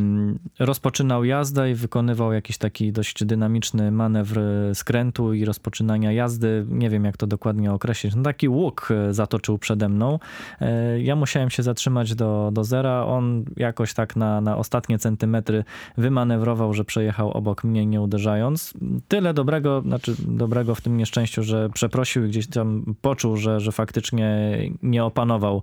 rozpoczynał 0.59 1.25
jazdę 1.25 1.71
i 1.71 1.75
wykonywał 1.75 2.33
jakiś 2.33 2.59
taki 2.59 2.93
dość 2.93 3.25
dynamiczny 3.25 3.91
manewr 3.91 4.41
skrętu 4.75 5.33
i 5.33 5.45
rozpoczynania 5.45 6.13
jazdy. 6.13 6.67
Nie 6.69 6.91
wiem, 6.91 7.05
jak 7.05 7.17
to 7.17 7.27
dokładnie 7.27 7.73
określić. 7.73 8.15
No 8.15 8.23
taki 8.23 8.49
łuk 8.49 8.89
e, 8.91 9.15
zatoczył 9.15 9.59
przede 9.59 9.89
mną. 9.89 10.19
Ja 10.99 11.17
musiałem 11.17 11.51
się 11.51 11.63
zatrzymać 11.63 12.15
do, 12.15 12.51
do 12.53 12.65
zera. 12.65 13.05
On 13.05 13.45
jakoś 13.57 13.95
tak 13.95 14.17
na, 14.17 14.41
na 14.41 14.57
ostatnie 14.57 14.99
centymetry 14.99 15.65
wymanewrował, 15.97 16.75
że 16.75 16.85
przejechał 16.85 17.31
obok 17.31 17.65
mnie, 17.65 17.87
nie 17.87 18.01
uderzając 18.01 18.58
tyle 19.09 19.35
dobrego, 19.35 19.81
znaczy 19.81 20.15
dobrego 20.29 20.75
w 20.75 20.81
tym 20.81 20.97
nieszczęściu, 20.97 21.43
że 21.43 21.71
przeprosił 21.71 22.25
i 22.25 22.29
gdzieś 22.29 22.47
tam 22.47 22.95
poczuł, 23.01 23.37
że, 23.37 23.61
że 23.61 23.73
faktycznie 23.73 24.59
nie 24.83 25.05
opanował 25.05 25.63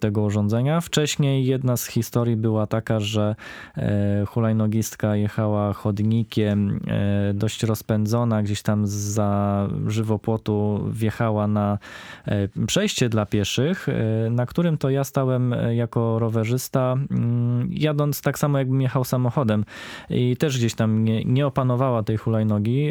tego 0.00 0.22
urządzenia. 0.22 0.80
Wcześniej 0.80 1.46
jedna 1.46 1.76
z 1.76 1.86
historii 1.86 2.36
była 2.36 2.66
taka, 2.66 3.00
że 3.00 3.36
e, 3.76 4.24
hulajnogistka 4.26 5.16
jechała 5.16 5.72
chodnikiem 5.72 6.80
e, 6.86 7.34
dość 7.34 7.62
rozpędzona, 7.62 8.42
gdzieś 8.42 8.62
tam 8.62 8.86
za 8.86 9.68
żywopłotu 9.86 10.84
wjechała 10.90 11.46
na 11.46 11.78
e, 12.26 12.48
przejście 12.66 13.08
dla 13.08 13.26
pieszych, 13.26 13.86
na 14.30 14.46
którym 14.46 14.78
to 14.78 14.90
ja 14.90 15.04
stałem 15.04 15.54
jako 15.70 16.18
rowerzysta, 16.18 16.96
mm, 17.10 17.68
jadąc 17.70 18.22
tak 18.22 18.38
samo 18.38 18.58
jakbym 18.58 18.80
jechał 18.80 19.04
samochodem 19.04 19.64
i 20.10 20.36
też 20.36 20.58
gdzieś 20.58 20.74
tam 20.74 21.04
nie, 21.04 21.24
nie 21.24 21.46
opanowałem 21.46 21.73
pilnowała 21.74 22.02
tej 22.02 22.16
hulajnogi, 22.16 22.90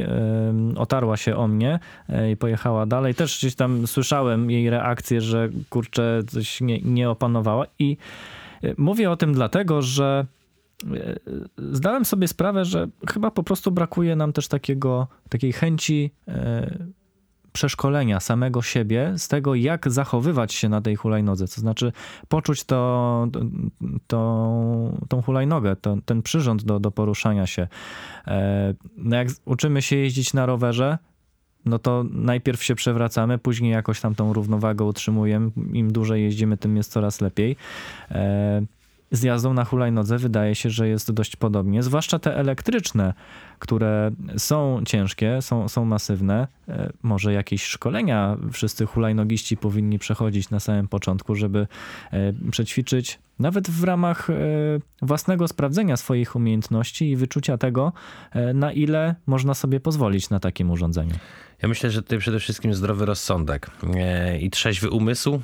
otarła 0.76 1.18
się 1.18 1.36
o 1.36 1.48
mnie 1.48 1.80
e, 2.10 2.32
i 2.32 2.38
pojechała 2.38 2.86
dalej. 2.86 3.16
Też 3.16 3.38
gdzieś 3.38 3.56
tam 3.56 3.88
słyszałem 3.88 4.52
jej 4.52 4.70
reakcję, 4.70 5.22
że 5.22 5.50
kurczę, 5.70 6.22
coś 6.28 6.62
nie, 6.62 6.82
nie 6.82 7.10
opanowała 7.10 7.66
i 7.80 7.98
e, 8.64 8.74
mówię 8.78 9.12
o 9.12 9.16
tym 9.16 9.34
dlatego, 9.34 9.82
że 9.82 10.26
e, 10.84 11.20
zdałem 11.58 12.06
sobie 12.06 12.28
sprawę, 12.28 12.66
że 12.66 12.88
chyba 13.10 13.32
po 13.32 13.44
prostu 13.44 13.72
brakuje 13.72 14.16
nam 14.16 14.34
też 14.34 14.48
takiego, 14.48 15.08
takiej 15.30 15.54
chęci 15.54 16.12
przeszkolenia 17.54 18.20
samego 18.20 18.62
siebie 18.62 19.14
z 19.18 19.28
tego, 19.28 19.56
jak 19.56 19.92
zachowywać 19.92 20.54
się 20.54 20.70
na 20.70 20.82
tej 20.82 20.96
hulajnodze. 20.96 21.48
To 21.48 21.62
znaczy 21.62 21.92
poczuć 22.28 22.64
to, 22.64 23.28
to, 24.08 24.92
tą 25.10 25.22
hulajnogę, 25.22 25.76
to, 25.76 25.98
ten 26.06 26.22
przyrząd 26.22 26.64
do, 26.64 26.80
do 26.80 26.92
poruszania 26.92 27.48
się. 27.48 27.68
E, 28.28 28.74
no 28.98 29.16
jak 29.16 29.28
uczymy 29.46 29.82
się 29.82 29.96
jeździć 29.96 30.34
na 30.34 30.46
rowerze, 30.46 30.98
no 31.66 31.80
to 31.80 32.06
najpierw 32.12 32.64
się 32.64 32.76
przewracamy, 32.76 33.38
później 33.38 33.72
jakoś 33.72 34.02
tam 34.02 34.16
tą 34.16 34.34
równowagę 34.34 34.86
utrzymujemy. 34.86 35.52
Im 35.74 35.94
dłużej 35.94 36.24
jeździmy, 36.24 36.58
tym 36.58 36.78
jest 36.78 36.92
coraz 36.92 37.22
lepiej. 37.22 37.56
Z 39.14 39.24
jazdą 39.24 39.54
na 39.54 39.66
hulajnodze 39.66 40.18
wydaje 40.18 40.56
się, 40.56 40.70
że 40.70 40.88
jest 40.88 41.12
dość 41.12 41.36
podobnie, 41.36 41.84
zwłaszcza 41.84 42.20
te 42.20 42.36
elektryczne, 42.36 43.14
które 43.60 44.12
są 44.38 44.82
ciężkie, 44.86 45.42
są, 45.42 45.70
są 45.70 45.86
masywne. 45.86 46.48
E, 46.68 46.94
może 47.04 47.34
jakieś 47.34 47.64
szkolenia 47.64 48.38
wszyscy 48.52 48.86
hulajnogiści 48.86 49.58
powinni 49.58 50.00
przechodzić 50.00 50.50
na 50.50 50.60
samym 50.60 50.88
początku, 50.88 51.36
żeby 51.36 51.68
e, 52.12 52.34
przećwiczyć 52.52 53.20
nawet 53.40 53.70
w 53.70 53.84
ramach 53.84 54.30
e, 54.30 54.34
własnego 55.02 55.48
sprawdzenia 55.48 55.98
swoich 55.98 56.36
umiejętności 56.36 57.10
i 57.10 57.16
wyczucia 57.16 57.58
tego, 57.58 57.94
na 58.54 58.72
ile 58.72 59.16
można 59.26 59.54
sobie 59.54 59.80
pozwolić 59.80 60.30
na 60.30 60.40
takim 60.40 60.72
urządzeniu. 60.72 61.16
Ja 61.62 61.70
myślę, 61.70 61.92
że 61.92 62.04
tutaj 62.04 62.20
przede 62.20 62.40
wszystkim 62.40 62.74
zdrowy 62.74 63.06
rozsądek 63.06 63.72
i 64.40 64.50
trzeźwy 64.50 64.90
umysł 64.90 65.42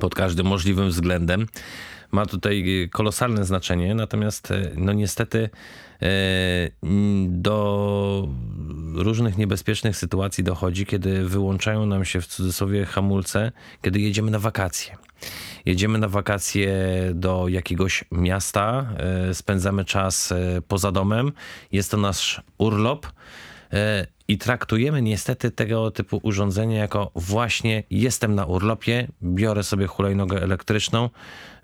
pod 0.00 0.14
każdym 0.14 0.46
możliwym 0.46 0.88
względem 0.88 1.46
ma 2.14 2.26
tutaj 2.26 2.82
y, 2.84 2.88
kolosalne 2.88 3.44
znaczenie, 3.44 3.94
natomiast 3.94 4.50
y, 4.50 4.72
no 4.76 4.92
niestety 4.92 5.50
y, 6.02 6.06
do 7.28 8.28
różnych 8.94 9.38
niebezpiecznych 9.38 9.96
sytuacji 9.96 10.44
dochodzi, 10.44 10.86
kiedy 10.86 11.28
wyłączają 11.28 11.86
nam 11.86 12.04
się 12.04 12.20
w 12.20 12.26
cudzysłowie 12.26 12.86
hamulce, 12.86 13.52
kiedy 13.82 14.00
jedziemy 14.00 14.30
na 14.30 14.38
wakacje. 14.38 14.96
Jedziemy 15.66 15.98
na 15.98 16.08
wakacje 16.08 16.72
do 17.14 17.48
jakiegoś 17.48 18.04
miasta, 18.12 18.94
spędzamy 19.32 19.84
czas 19.84 20.34
poza 20.68 20.92
domem, 20.92 21.32
jest 21.72 21.90
to 21.90 21.96
nasz 21.96 22.42
urlop 22.58 23.06
i 24.28 24.38
traktujemy 24.38 25.02
niestety 25.02 25.50
tego 25.50 25.90
typu 25.90 26.20
urządzenie 26.22 26.76
jako 26.76 27.10
właśnie 27.14 27.82
jestem 27.90 28.34
na 28.34 28.46
urlopie, 28.46 29.08
biorę 29.22 29.62
sobie 29.62 29.86
hulajnogę 29.86 30.42
elektryczną, 30.42 31.10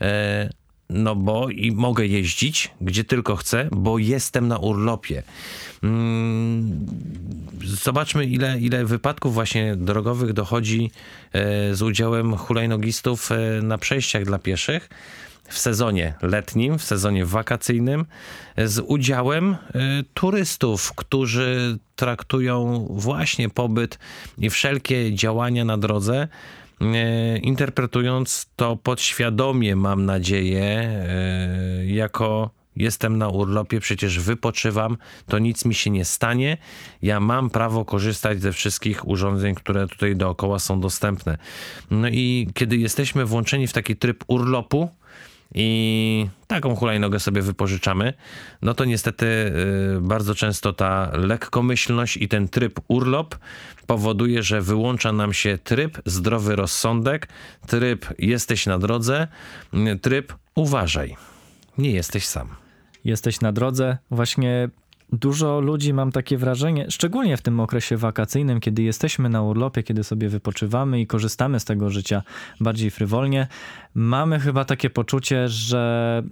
e, 0.00 0.50
no 0.90 1.16
bo 1.16 1.48
i 1.48 1.72
mogę 1.72 2.06
jeździć 2.06 2.70
gdzie 2.80 3.04
tylko 3.04 3.36
chcę, 3.36 3.68
bo 3.72 3.98
jestem 3.98 4.48
na 4.48 4.58
urlopie. 4.58 5.22
Mm, 5.82 6.86
zobaczmy, 7.64 8.24
ile, 8.24 8.58
ile 8.58 8.84
wypadków 8.84 9.34
właśnie 9.34 9.76
drogowych 9.76 10.32
dochodzi 10.32 10.90
e, 11.32 11.74
z 11.74 11.82
udziałem 11.82 12.36
hulajnogistów 12.36 13.32
e, 13.32 13.62
na 13.62 13.78
przejściach 13.78 14.24
dla 14.24 14.38
pieszych 14.38 14.88
w 15.50 15.58
sezonie 15.58 16.14
letnim, 16.22 16.78
w 16.78 16.82
sezonie 16.82 17.26
wakacyjnym 17.26 18.06
z 18.58 18.78
udziałem 18.86 19.52
y, 19.52 19.56
turystów, 20.14 20.92
którzy 20.94 21.78
traktują 21.96 22.86
właśnie 22.90 23.48
pobyt 23.48 23.98
i 24.38 24.50
wszelkie 24.50 25.14
działania 25.14 25.64
na 25.64 25.78
drodze 25.78 26.28
y, 26.82 27.38
interpretując 27.38 28.46
to 28.56 28.76
podświadomie, 28.76 29.76
mam 29.76 30.04
nadzieję, 30.04 30.90
jako 31.86 32.50
jestem 32.76 33.18
na 33.18 33.28
urlopie, 33.28 33.80
przecież 33.80 34.18
wypoczywam, 34.18 34.96
to 35.26 35.38
nic 35.38 35.64
mi 35.64 35.74
się 35.74 35.90
nie 35.90 36.04
stanie. 36.04 36.56
Ja 37.02 37.20
mam 37.20 37.50
prawo 37.50 37.84
korzystać 37.84 38.42
ze 38.42 38.52
wszystkich 38.52 39.08
urządzeń, 39.08 39.54
które 39.54 39.88
tutaj 39.88 40.16
dookoła 40.16 40.58
są 40.58 40.80
dostępne. 40.80 41.38
No 41.90 42.08
i 42.08 42.48
kiedy 42.54 42.76
jesteśmy 42.76 43.24
włączeni 43.24 43.66
w 43.66 43.72
taki 43.72 43.96
tryb 43.96 44.24
urlopu, 44.26 44.90
i 45.54 46.26
taką 46.46 46.76
hulajnogę 46.76 47.20
sobie 47.20 47.42
wypożyczamy, 47.42 48.12
no 48.62 48.74
to 48.74 48.84
niestety 48.84 49.26
y, 49.26 50.00
bardzo 50.00 50.34
często 50.34 50.72
ta 50.72 51.10
lekkomyślność 51.14 52.16
i 52.16 52.28
ten 52.28 52.48
tryb 52.48 52.80
urlop 52.88 53.38
powoduje, 53.86 54.42
że 54.42 54.60
wyłącza 54.60 55.12
nam 55.12 55.32
się 55.32 55.58
tryb 55.58 55.98
zdrowy 56.06 56.56
rozsądek, 56.56 57.28
tryb 57.66 58.06
jesteś 58.18 58.66
na 58.66 58.78
drodze, 58.78 59.28
y, 59.74 59.98
tryb 59.98 60.32
uważaj, 60.54 61.16
nie 61.78 61.90
jesteś 61.90 62.26
sam. 62.26 62.48
Jesteś 63.04 63.40
na 63.40 63.52
drodze, 63.52 63.98
właśnie 64.10 64.68
Dużo 65.12 65.60
ludzi, 65.60 65.94
mam 65.94 66.12
takie 66.12 66.38
wrażenie, 66.38 66.86
szczególnie 66.90 67.36
w 67.36 67.42
tym 67.42 67.60
okresie 67.60 67.96
wakacyjnym, 67.96 68.60
kiedy 68.60 68.82
jesteśmy 68.82 69.28
na 69.28 69.42
urlopie, 69.42 69.82
kiedy 69.82 70.04
sobie 70.04 70.28
wypoczywamy 70.28 71.00
i 71.00 71.06
korzystamy 71.06 71.60
z 71.60 71.64
tego 71.64 71.90
życia 71.90 72.22
bardziej 72.60 72.90
frywolnie, 72.90 73.46
mamy 73.94 74.40
chyba 74.40 74.64
takie 74.64 74.90
poczucie, 74.90 75.48
że 75.48 76.22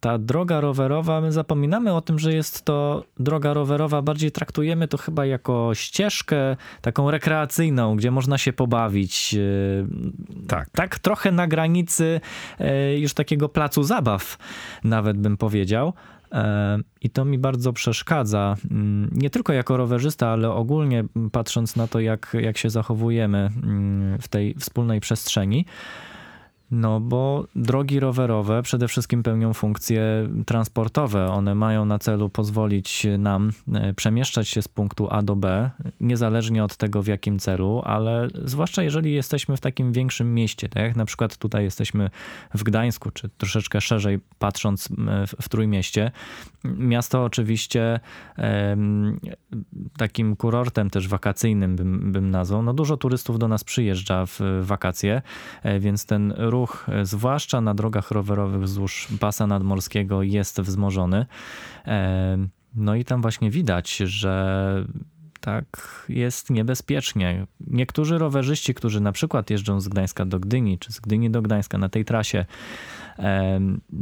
ta 0.00 0.18
droga 0.18 0.60
rowerowa, 0.60 1.20
my 1.20 1.32
zapominamy 1.32 1.94
o 1.94 2.00
tym, 2.00 2.18
że 2.18 2.34
jest 2.34 2.64
to 2.64 3.04
droga 3.20 3.54
rowerowa, 3.54 4.02
bardziej 4.02 4.32
traktujemy 4.32 4.88
to 4.88 4.98
chyba 4.98 5.26
jako 5.26 5.70
ścieżkę 5.74 6.56
taką 6.80 7.10
rekreacyjną, 7.10 7.96
gdzie 7.96 8.10
można 8.10 8.38
się 8.38 8.52
pobawić. 8.52 9.36
Tak. 10.48 10.70
Tak 10.70 10.98
trochę 10.98 11.32
na 11.32 11.46
granicy 11.46 12.20
e, 12.58 12.98
już 12.98 13.14
takiego 13.14 13.48
placu 13.48 13.82
zabaw, 13.82 14.38
nawet 14.84 15.18
bym 15.18 15.36
powiedział. 15.36 15.92
I 17.00 17.10
to 17.10 17.24
mi 17.24 17.38
bardzo 17.38 17.72
przeszkadza, 17.72 18.56
mm, 18.70 19.10
nie 19.12 19.30
tylko 19.30 19.52
jako 19.52 19.76
rowerzysta, 19.76 20.28
ale 20.28 20.50
ogólnie 20.50 21.04
patrząc 21.32 21.76
na 21.76 21.86
to, 21.86 22.00
jak, 22.00 22.36
jak 22.40 22.58
się 22.58 22.70
zachowujemy 22.70 23.38
mm, 23.38 24.18
w 24.18 24.28
tej 24.28 24.54
wspólnej 24.54 25.00
przestrzeni. 25.00 25.66
No 26.72 27.00
bo 27.00 27.46
drogi 27.56 28.00
rowerowe 28.00 28.62
przede 28.62 28.88
wszystkim 28.88 29.22
pełnią 29.22 29.52
funkcje 29.52 30.28
transportowe. 30.46 31.26
One 31.26 31.54
mają 31.54 31.84
na 31.84 31.98
celu 31.98 32.28
pozwolić 32.28 33.06
nam 33.18 33.52
e, 33.74 33.94
przemieszczać 33.94 34.48
się 34.48 34.62
z 34.62 34.68
punktu 34.68 35.08
A 35.10 35.22
do 35.22 35.36
B, 35.36 35.70
niezależnie 36.00 36.64
od 36.64 36.76
tego 36.76 37.02
w 37.02 37.06
jakim 37.06 37.38
celu, 37.38 37.82
ale 37.84 38.28
zwłaszcza 38.44 38.82
jeżeli 38.82 39.14
jesteśmy 39.14 39.56
w 39.56 39.60
takim 39.60 39.92
większym 39.92 40.34
mieście, 40.34 40.68
tak 40.68 40.82
jak 40.82 40.96
na 40.96 41.04
przykład 41.04 41.36
tutaj 41.36 41.64
jesteśmy 41.64 42.10
w 42.54 42.62
Gdańsku, 42.62 43.10
czy 43.10 43.28
troszeczkę 43.28 43.80
szerzej 43.80 44.20
patrząc 44.38 44.88
w 45.42 45.48
Trójmieście. 45.48 46.10
Miasto 46.64 47.24
oczywiście 47.24 48.00
takim 49.98 50.36
kurortem 50.36 50.90
też 50.90 51.08
wakacyjnym 51.08 51.76
bym, 51.76 52.12
bym 52.12 52.30
nazwał. 52.30 52.62
No 52.62 52.74
dużo 52.74 52.96
turystów 52.96 53.38
do 53.38 53.48
nas 53.48 53.64
przyjeżdża 53.64 54.26
w 54.26 54.40
wakacje, 54.62 55.22
e, 55.62 55.80
więc 55.80 56.06
ten 56.06 56.34
ruch 56.36 56.61
ruch, 56.62 56.86
e, 56.88 57.06
zwłaszcza 57.06 57.60
na 57.60 57.74
drogach 57.74 58.10
rowerowych 58.10 58.62
wzdłuż 58.62 59.08
pasa 59.20 59.46
nadmorskiego, 59.46 60.22
jest 60.22 60.60
wzmożony. 60.60 61.26
E, 61.86 62.38
no 62.74 62.94
i 62.94 63.04
tam 63.04 63.22
właśnie 63.22 63.50
widać, 63.50 63.96
że 63.96 64.84
tak 65.40 65.66
jest 66.08 66.50
niebezpiecznie. 66.50 67.46
Niektórzy 67.60 68.18
rowerzyści, 68.18 68.74
którzy 68.74 69.00
na 69.00 69.12
przykład 69.12 69.50
jeżdżą 69.50 69.80
z 69.80 69.88
Gdańska 69.88 70.24
do 70.24 70.40
Gdyni, 70.40 70.78
czy 70.78 70.92
z 70.92 71.00
Gdyni 71.00 71.30
do 71.30 71.42
Gdańska 71.42 71.78
na 71.78 71.88
tej 71.88 72.04
trasie, 72.04 72.44
e, 73.18 73.60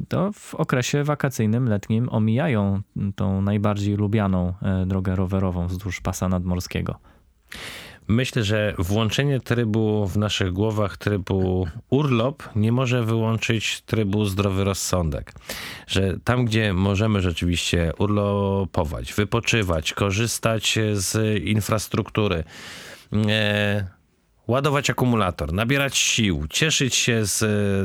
to 0.09 0.33
w 0.33 0.55
okresie 0.55 1.05
wakacyjnym, 1.05 1.69
letnim 1.69 2.09
omijają 2.09 2.83
tą 3.17 3.43
najbardziej 3.43 3.97
lubianą 3.97 4.55
drogę 4.87 5.17
rowerową 5.17 5.67
wzdłuż 5.67 6.01
pasa 6.01 6.29
nadmorskiego. 6.29 6.99
Myślę, 8.11 8.45
że 8.45 8.75
włączenie 8.79 9.41
trybu 9.41 10.07
w 10.07 10.17
naszych 10.17 10.53
głowach, 10.53 10.97
trybu 10.97 11.69
urlop, 11.91 12.43
nie 12.57 12.73
może 12.73 13.05
wyłączyć 13.05 13.81
trybu 13.81 14.25
zdrowy 14.25 14.65
rozsądek. 14.65 15.33
Że 15.87 16.17
tam, 16.25 16.45
gdzie 16.45 16.73
możemy 16.73 17.21
rzeczywiście 17.21 17.93
urlopować, 17.99 19.15
wypoczywać, 19.15 19.93
korzystać 19.93 20.79
z 20.93 21.43
infrastruktury, 21.45 22.45
e, 23.29 23.87
ładować 24.47 24.91
akumulator, 24.91 25.53
nabierać 25.53 25.99
sił, 25.99 26.47
cieszyć 26.51 26.95
się 26.95 27.25
z 27.25 27.45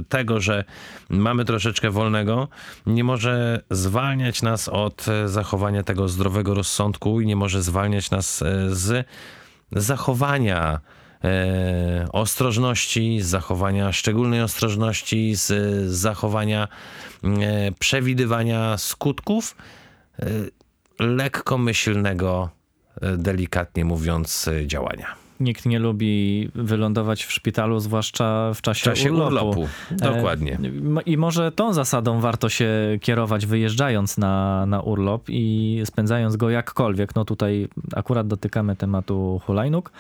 tego, 0.09 0.39
że 0.39 0.63
mamy 1.09 1.45
troszeczkę 1.45 1.89
wolnego, 1.89 2.47
nie 2.85 3.03
może 3.03 3.61
zwalniać 3.69 4.41
nas 4.41 4.69
od 4.69 5.05
zachowania 5.25 5.83
tego 5.83 6.07
zdrowego 6.07 6.53
rozsądku 6.53 7.21
i 7.21 7.25
nie 7.25 7.35
może 7.35 7.61
zwalniać 7.61 8.11
nas 8.11 8.43
z 8.67 9.07
zachowania 9.71 10.79
e, 11.23 12.07
ostrożności, 12.11 13.21
z 13.21 13.25
zachowania 13.25 13.91
szczególnej 13.91 14.41
ostrożności, 14.41 15.35
z 15.35 15.51
zachowania 15.91 16.67
e, 17.23 17.71
przewidywania 17.79 18.77
skutków 18.77 19.55
e, 20.19 20.25
lekkomyślnego, 20.99 22.49
e, 23.01 23.17
delikatnie 23.17 23.85
mówiąc, 23.85 24.49
działania. 24.65 25.24
Nikt 25.39 25.65
nie 25.65 25.79
lubi 25.79 26.49
wylądować 26.55 27.25
w 27.25 27.31
szpitalu, 27.31 27.79
zwłaszcza 27.79 28.53
w 28.53 28.61
czasie, 28.61 28.81
w 28.81 28.83
czasie 28.83 29.13
urlopu. 29.13 29.49
urlopu. 29.49 29.67
Dokładnie. 29.91 30.59
I 31.05 31.17
może 31.17 31.51
tą 31.51 31.73
zasadą 31.73 32.19
warto 32.19 32.49
się 32.49 32.69
kierować, 33.01 33.45
wyjeżdżając 33.45 34.17
na, 34.17 34.65
na 34.65 34.81
urlop 34.81 35.23
i 35.27 35.81
spędzając 35.85 36.35
go 36.35 36.49
jakkolwiek. 36.49 37.15
No 37.15 37.25
tutaj 37.25 37.67
akurat 37.95 38.27
dotykamy 38.27 38.75
tematu 38.75 39.41
hulajnóg, 39.45 39.91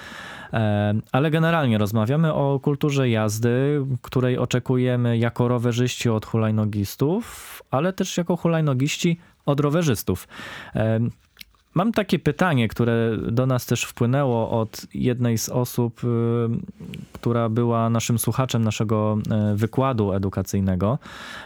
ale 1.11 1.31
generalnie 1.31 1.77
rozmawiamy 1.77 2.33
o 2.33 2.59
kulturze 2.59 3.09
jazdy, 3.09 3.85
której 4.01 4.37
oczekujemy 4.37 5.17
jako 5.17 5.47
rowerzyści 5.47 6.09
od 6.09 6.25
hulajnogistów, 6.25 7.63
ale 7.71 7.93
też 7.93 8.17
jako 8.17 8.37
hulajnogiści 8.37 9.19
od 9.45 9.59
rowerzystów. 9.59 10.27
Mam 11.75 11.91
takie 11.91 12.19
pytanie, 12.19 12.67
które 12.67 13.17
do 13.17 13.45
nas 13.45 13.65
też 13.65 13.83
wpłynęło 13.83 14.61
od 14.61 14.85
jednej 14.93 15.37
z 15.37 15.49
osób, 15.49 16.03
y, 16.03 16.07
która 17.13 17.49
była 17.49 17.89
naszym 17.89 18.19
słuchaczem 18.19 18.63
naszego 18.63 19.17
e, 19.31 19.55
wykładu 19.55 20.13
edukacyjnego, 20.13 20.99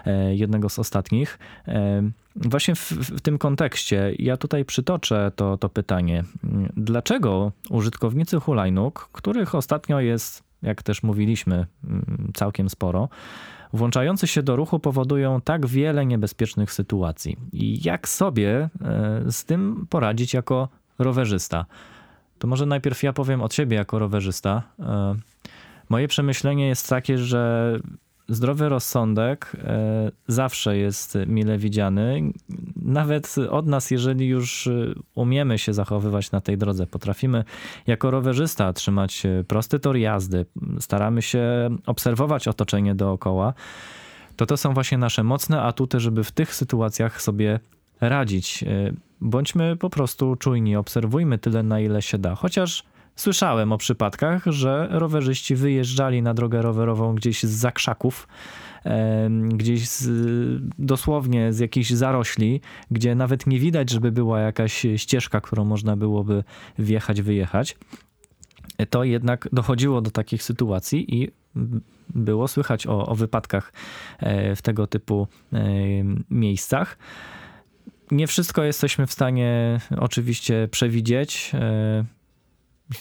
e, 0.06 0.36
jednego 0.36 0.70
z 0.70 0.80
ostatnich. 0.80 1.40
Właśnie 2.36 2.76
w, 2.76 2.92
w, 2.92 3.22
tym 3.22 3.38
kontekście 3.38 4.14
ja 4.20 4.38
tutaj 4.38 4.66
przytoczę 4.66 5.32
to, 5.36 5.58
to 5.58 5.70
pytanie. 5.70 6.24
Dlaczego 6.78 7.52
użytkownicy 7.70 8.40
hulajnóg, 8.40 9.10
których 9.12 9.56
ostatnio 9.56 10.00
jest, 10.00 10.44
jak 10.62 10.84
też 10.84 11.04
mówiliśmy, 11.04 11.66
mm, 11.84 12.32
całkiem 12.34 12.70
sporo, 12.70 13.10
włączające 13.74 14.28
się 14.28 14.44
do 14.44 14.56
ruchu 14.56 14.80
powodują 14.80 15.42
tak 15.42 15.66
wiele 15.66 16.06
niebezpiecznych 16.06 16.74
sytuacji. 16.74 17.38
I 17.54 17.80
jak 17.84 18.08
sobie 18.08 18.70
e, 18.82 19.22
z 19.32 19.46
tym 19.46 19.88
poradzić 19.90 20.34
jako 20.34 20.70
rowerzysta? 21.00 21.66
To 22.40 22.48
może 22.48 22.66
najpierw 22.66 23.04
ja 23.04 23.14
powiem 23.14 23.42
od 23.42 23.54
siebie 23.54 23.78
jako 23.78 24.00
rowerzysta. 24.00 24.64
E, 24.80 25.16
moje 25.90 26.08
przemyślenie 26.08 26.68
jest 26.68 26.90
takie, 26.90 27.18
że 27.18 27.74
zdrowy 28.30 28.70
rozsądek 28.70 29.52
e, 29.64 30.12
zawsze 30.28 30.78
jest 30.78 31.18
mile 31.28 31.58
widziany. 31.58 32.32
Nawet 32.76 33.36
od 33.50 33.68
nas, 33.68 33.92
jeżeli 33.92 34.28
już 34.28 34.68
e, 34.68 34.72
umiemy 35.16 35.58
się 35.58 35.74
zachowywać 35.74 36.32
na 36.32 36.42
tej 36.42 36.58
drodze, 36.58 36.88
potrafimy 36.88 37.44
jako 37.88 38.12
rowerzysta 38.12 38.74
trzymać 38.74 39.26
e, 39.26 39.44
prosty 39.44 39.80
tor 39.80 39.98
jazdy, 39.98 40.46
staramy 40.80 41.22
się 41.22 41.70
obserwować 41.86 42.48
otoczenie 42.48 42.96
dookoła, 42.96 43.54
to 44.36 44.46
to 44.46 44.58
są 44.58 44.74
właśnie 44.74 44.98
nasze 44.98 45.24
mocne 45.24 45.62
atuty, 45.62 46.00
żeby 46.00 46.24
w 46.24 46.32
tych 46.32 46.56
sytuacjach 46.56 47.22
sobie 47.22 47.60
radzić. 48.02 48.64
Bądźmy 49.22 49.76
po 49.76 49.90
prostu 49.90 50.36
czujni, 50.36 50.76
obserwujmy 50.76 51.38
tyle, 51.38 51.64
na 51.64 51.80
ile 51.80 52.02
się 52.02 52.18
da. 52.18 52.36
Chociaż 52.36 52.84
Słyszałem 53.20 53.72
o 53.72 53.78
przypadkach, 53.78 54.46
że 54.46 54.88
rowerzyści 54.92 55.56
wyjeżdżali 55.56 56.22
na 56.22 56.34
drogę 56.34 56.62
rowerową 56.62 57.16
gdzieś 57.16 57.44
z 57.44 57.50
zakrzaków, 57.50 58.28
gdzieś 59.50 59.90
z, 59.90 60.10
dosłownie 60.80 61.54
z 61.54 61.60
jakichś 61.60 61.90
zarośli, 61.90 62.62
gdzie 62.92 63.16
nawet 63.16 63.48
nie 63.48 63.60
widać, 63.60 63.90
żeby 63.90 64.12
była 64.12 64.40
jakaś 64.40 64.86
ścieżka, 64.98 65.42
którą 65.42 65.66
można 65.66 65.96
byłoby 65.96 66.44
wjechać, 66.78 67.22
wyjechać. 67.22 67.78
To 68.90 69.04
jednak 69.04 69.48
dochodziło 69.54 70.02
do 70.02 70.12
takich 70.12 70.44
sytuacji 70.44 71.16
i 71.16 71.32
było 72.10 72.48
słychać 72.48 72.88
o, 72.88 73.08
o 73.08 73.16
wypadkach 73.16 73.74
e, 74.20 74.56
w 74.56 74.62
tego 74.62 74.88
typu 74.88 75.28
miejscach. 76.30 76.98
Nie 78.12 78.28
wszystko 78.28 78.64
jesteśmy 78.64 79.08
w 79.08 79.12
stanie 79.12 79.80
oczywiście 79.98 80.68
przewidzieć. 80.72 81.52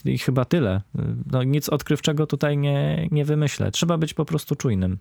I 0.05 0.19
chyba 0.19 0.45
tyle. 0.45 0.81
No, 1.33 1.43
nic 1.43 1.69
odkrywczego 1.69 2.27
tutaj 2.27 2.59
nie, 2.59 3.09
nie 3.11 3.25
wymyślę. 3.25 3.71
Trzeba 3.71 3.99
być 3.99 4.15
po 4.15 4.25
prostu 4.25 4.57
czujnym. 4.57 4.99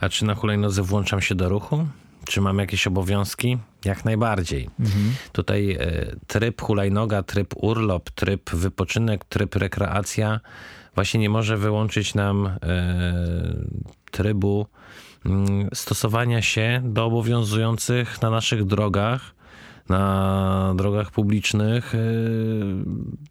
A 0.00 0.08
czy 0.08 0.24
na 0.24 0.34
hulajnodze 0.34 0.82
włączam 0.82 1.20
się 1.20 1.34
do 1.34 1.48
ruchu? 1.48 1.86
Czy 2.24 2.40
mam 2.40 2.58
jakieś 2.58 2.86
obowiązki? 2.86 3.58
Jak 3.84 4.04
najbardziej. 4.04 4.70
Mhm. 4.80 5.14
Tutaj 5.32 5.76
e, 5.80 6.16
tryb 6.26 6.62
hulajnoga, 6.62 7.22
tryb 7.22 7.54
urlop, 7.56 8.10
tryb 8.10 8.50
wypoczynek, 8.50 9.24
tryb 9.24 9.54
rekreacja 9.54 10.40
właśnie 10.94 11.20
nie 11.20 11.30
może 11.30 11.56
wyłączyć 11.56 12.14
nam 12.14 12.46
e, 12.46 12.56
trybu 14.10 14.66
mm, 15.26 15.68
stosowania 15.74 16.42
się 16.42 16.82
do 16.84 17.04
obowiązujących 17.04 18.22
na 18.22 18.30
naszych 18.30 18.64
drogach 18.64 19.34
na 19.88 20.72
drogach 20.76 21.10
publicznych 21.10 21.94
e, 21.94 21.98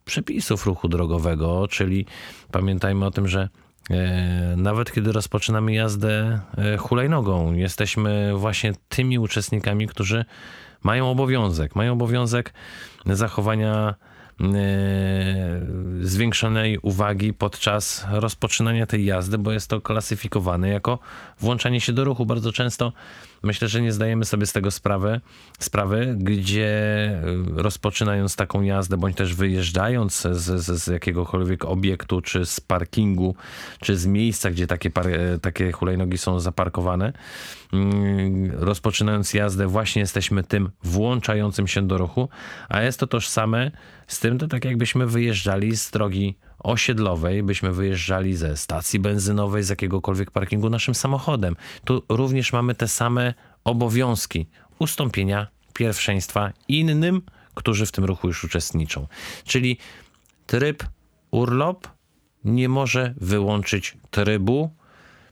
przepisów 0.05 0.65
ruchu 0.65 0.89
drogowego, 0.89 1.67
czyli 1.67 2.05
pamiętajmy 2.51 3.05
o 3.05 3.11
tym, 3.11 3.27
że 3.27 3.49
e, 3.89 4.55
nawet 4.57 4.91
kiedy 4.91 5.11
rozpoczynamy 5.11 5.73
jazdę 5.73 6.39
e, 6.57 6.77
hulajnogą, 6.77 7.53
jesteśmy 7.53 8.33
właśnie 8.37 8.73
tymi 8.89 9.19
uczestnikami, 9.19 9.87
którzy 9.87 10.25
mają 10.83 11.09
obowiązek, 11.11 11.75
mają 11.75 11.93
obowiązek 11.93 12.53
zachowania 13.05 13.95
zwiększonej 16.01 16.79
uwagi 16.81 17.33
podczas 17.33 18.05
rozpoczynania 18.11 18.85
tej 18.85 19.05
jazdy, 19.05 19.37
bo 19.37 19.51
jest 19.51 19.69
to 19.69 19.81
klasyfikowane 19.81 20.69
jako 20.69 20.99
włączanie 21.39 21.81
się 21.81 21.93
do 21.93 22.03
ruchu. 22.03 22.25
Bardzo 22.25 22.51
często 22.51 22.93
myślę, 23.43 23.67
że 23.67 23.81
nie 23.81 23.91
zdajemy 23.91 24.25
sobie 24.25 24.45
z 24.45 24.53
tego 24.53 24.71
sprawy, 24.71 25.21
sprawy 25.59 26.15
gdzie 26.17 26.67
y, 27.57 27.61
rozpoczynając 27.61 28.35
taką 28.35 28.61
jazdę, 28.61 28.97
bądź 28.97 29.17
też 29.17 29.35
wyjeżdżając 29.35 30.21
z, 30.21 30.37
z, 30.37 30.83
z 30.83 30.87
jakiegokolwiek 30.87 31.65
obiektu, 31.65 32.21
czy 32.21 32.45
z 32.45 32.59
parkingu, 32.59 33.35
czy 33.79 33.97
z 33.97 34.05
miejsca, 34.05 34.51
gdzie 34.51 34.67
takie, 34.67 34.89
par, 34.89 35.07
e, 35.07 35.39
takie 35.39 35.71
hulajnogi 35.71 36.17
są 36.17 36.39
zaparkowane, 36.39 37.13
mm, 37.73 38.51
rozpoczynając 38.51 39.33
jazdę, 39.33 39.67
właśnie 39.67 39.99
jesteśmy 39.99 40.43
tym 40.43 40.69
włączającym 40.83 41.67
się 41.67 41.87
do 41.87 41.97
ruchu, 41.97 42.29
a 42.69 42.81
jest 42.81 42.99
to 42.99 43.07
tożsame 43.07 43.71
z 44.07 44.19
tym, 44.19 44.37
to 44.37 44.47
tak 44.47 44.65
jakbyśmy 44.65 45.07
wyjeżdżali 45.07 45.77
z 45.77 45.91
drogi 45.91 46.35
osiedlowej 46.63 47.43
byśmy 47.43 47.71
wyjeżdżali 47.71 48.35
ze 48.35 48.57
stacji 48.57 48.99
benzynowej, 48.99 49.63
z 49.63 49.69
jakiegokolwiek 49.69 50.31
parkingu 50.31 50.69
naszym 50.69 50.95
samochodem. 50.95 51.55
Tu 51.85 52.03
również 52.09 52.53
mamy 52.53 52.75
te 52.75 52.87
same 52.87 53.33
obowiązki 53.63 54.47
ustąpienia 54.79 55.47
pierwszeństwa 55.73 56.51
innym, 56.67 57.21
którzy 57.53 57.85
w 57.85 57.91
tym 57.91 58.05
ruchu 58.05 58.27
już 58.27 58.43
uczestniczą. 58.43 59.07
Czyli 59.45 59.77
tryb 60.45 60.83
urlop 61.31 61.87
nie 62.43 62.69
może 62.69 63.13
wyłączyć 63.17 63.97
trybu 64.11 64.69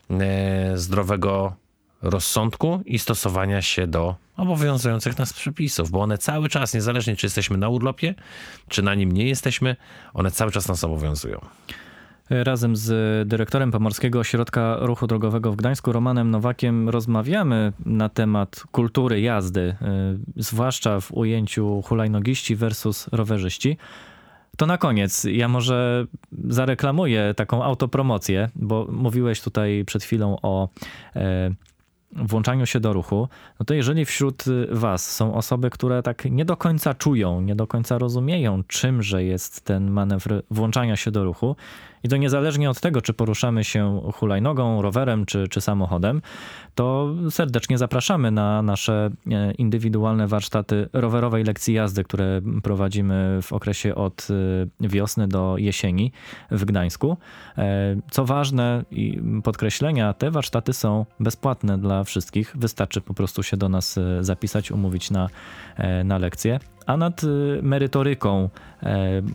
e, 0.10 0.78
zdrowego 0.78 1.56
rozsądku 2.02 2.82
i 2.86 3.00
stosowania 3.00 3.62
się 3.62 3.88
do 3.88 4.16
obowiązujących 4.38 5.18
nas 5.18 5.34
przepisów, 5.34 5.92
bo 5.92 6.02
one 6.02 6.18
cały 6.18 6.50
czas, 6.50 6.74
niezależnie 6.74 7.16
czy 7.16 7.26
jesteśmy 7.26 7.58
na 7.58 7.70
urlopie, 7.70 8.16
czy 8.68 8.82
na 8.82 8.96
nim 8.96 9.12
nie 9.12 9.28
jesteśmy, 9.28 9.76
one 10.14 10.32
cały 10.32 10.52
czas 10.52 10.68
nas 10.68 10.84
obowiązują. 10.84 11.40
Razem 12.30 12.76
z 12.76 13.28
dyrektorem 13.28 13.72
Pomorskiego 13.72 14.20
Ośrodka 14.20 14.78
Ruchu 14.80 15.08
Drogowego 15.08 15.52
w 15.52 15.56
Gdańsku, 15.56 15.92
Romanem 15.92 16.32
Nowakiem, 16.32 16.90
rozmawiamy 16.90 17.74
na 17.86 18.10
temat 18.10 18.64
kultury 18.72 19.22
jazdy, 19.22 19.62
y, 19.62 20.44
zwłaszcza 20.44 21.00
w 21.00 21.12
ujęciu 21.12 21.82
hulajnogiści 21.82 22.56
versus 22.56 23.08
rowerzyści. 23.12 23.78
To 24.58 24.66
na 24.66 24.78
koniec, 24.78 25.24
ja 25.24 25.48
może 25.48 26.06
zareklamuję 26.48 27.34
taką 27.38 27.64
autopromocję, 27.64 28.50
bo 28.56 28.88
mówiłeś 28.92 29.42
tutaj 29.42 29.84
przed 29.86 30.04
chwilą 30.04 30.38
o 30.42 30.70
e, 31.16 31.52
włączaniu 32.16 32.66
się 32.66 32.80
do 32.80 32.94
ruchu, 32.94 33.28
no 33.60 33.66
to 33.66 33.74
jeżeli 33.74 34.06
wśród 34.06 34.44
Was 34.72 35.12
są 35.12 35.34
osoby, 35.34 35.70
które 35.70 36.04
tak 36.04 36.26
nie 36.26 36.46
do 36.46 36.58
końca 36.58 36.94
czują, 36.94 37.42
nie 37.42 37.56
do 37.56 37.68
końca 37.68 37.98
rozumieją, 37.98 38.64
czymże 38.64 39.24
jest 39.24 39.66
ten 39.66 39.92
manewr 39.92 40.44
włączania 40.52 40.96
się 40.96 41.12
do 41.12 41.24
ruchu, 41.24 41.56
i 42.04 42.10
to 42.10 42.18
niezależnie 42.18 42.70
od 42.70 42.80
tego, 42.80 43.02
czy 43.02 43.14
poruszamy 43.14 43.64
się 43.64 44.02
hulajnogą, 44.14 44.82
rowerem 44.82 45.26
czy, 45.26 45.48
czy 45.48 45.62
samochodem, 45.62 46.22
to 46.76 47.16
serdecznie 47.30 47.78
zapraszamy 47.78 48.32
na 48.32 48.62
nasze 48.62 49.10
e, 49.32 49.52
indywidualne 49.52 50.28
warsztaty 50.28 50.90
rowerowej 50.94 51.44
lekcji 51.44 51.74
jazdy, 51.74 52.04
które 52.04 52.42
prowadzimy 52.64 53.40
w 53.42 53.54
okresie 53.54 53.96
od 53.96 54.28
e, 54.82 54.88
wiosny 54.88 55.28
do 55.28 55.56
jesieni 55.58 56.12
w 56.52 56.66
Gdańsku. 56.66 57.18
E, 57.58 57.96
co 58.12 58.26
ważne 58.26 58.86
i 58.92 59.22
podkreślenia, 59.44 60.14
te 60.14 60.32
warsztaty 60.32 60.74
są 60.74 61.06
bezpłatne 61.20 61.78
dla 61.78 62.04
wszystkich. 62.04 62.54
Wystarczy 62.56 63.02
po 63.02 63.14
prostu 63.14 63.44
się 63.44 63.58
do 63.58 63.70
nas 63.70 64.00
zapisać, 64.22 64.72
umówić 64.72 65.12
na, 65.12 65.30
na 66.04 66.18
lekcję 66.18 66.60
a 66.86 66.98
nad 66.98 67.22
merytoryką 67.62 68.50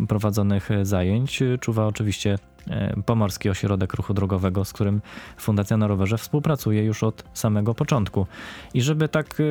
prowadzonych 0.09 0.69
zajęć 0.83 1.43
czuwa 1.61 1.87
oczywiście 1.87 2.39
E, 2.71 3.03
Pomorski 3.07 3.51
Ośrodek 3.51 3.95
Ruchu 3.95 4.15
Drogowego, 4.15 4.65
z 4.65 4.73
którym 4.73 5.01
Fundacja 5.37 5.77
na 5.77 5.87
Rowerze 5.87 6.19
współpracuje 6.19 6.85
już 6.85 7.03
od 7.03 7.25
samego 7.33 7.75
początku. 7.75 8.27
I 8.75 8.83
żeby 8.83 9.09
tak 9.09 9.41
e, 9.41 9.43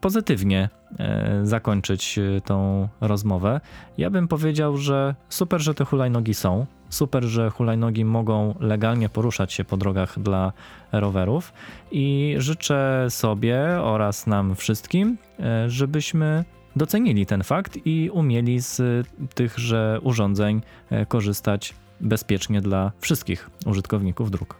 pozytywnie 0.00 0.68
e, 0.98 1.40
zakończyć 1.42 2.18
tą 2.44 2.88
rozmowę, 3.00 3.60
ja 3.98 4.10
bym 4.10 4.28
powiedział, 4.28 4.76
że 4.76 5.14
super, 5.28 5.60
że 5.60 5.74
te 5.74 5.84
hulajnogi 5.84 6.34
są. 6.34 6.66
Super, 6.88 7.24
że 7.24 7.50
hulajnogi 7.50 8.04
mogą 8.04 8.54
legalnie 8.60 9.08
poruszać 9.08 9.52
się 9.52 9.64
po 9.64 9.76
drogach 9.76 10.20
dla 10.20 10.52
rowerów 10.92 11.52
i 11.90 12.34
życzę 12.38 13.06
sobie 13.08 13.60
oraz 13.82 14.26
nam 14.26 14.54
wszystkim, 14.54 15.18
żebyśmy 15.66 16.44
docenili 16.76 17.26
ten 17.26 17.42
fakt 17.42 17.78
i 17.84 18.10
umieli 18.10 18.60
z 18.60 19.06
tychże 19.34 19.98
urządzeń 20.02 20.62
korzystać 21.08 21.74
bezpiecznie 22.00 22.60
dla 22.60 22.92
wszystkich 23.00 23.50
użytkowników 23.66 24.30
dróg. 24.30 24.56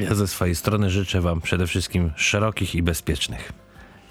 Ja 0.00 0.14
ze 0.14 0.28
swojej 0.28 0.54
strony 0.54 0.90
życzę 0.90 1.20
Wam 1.20 1.40
przede 1.40 1.66
wszystkim 1.66 2.12
szerokich 2.16 2.74
i 2.74 2.82
bezpiecznych. 2.82 3.52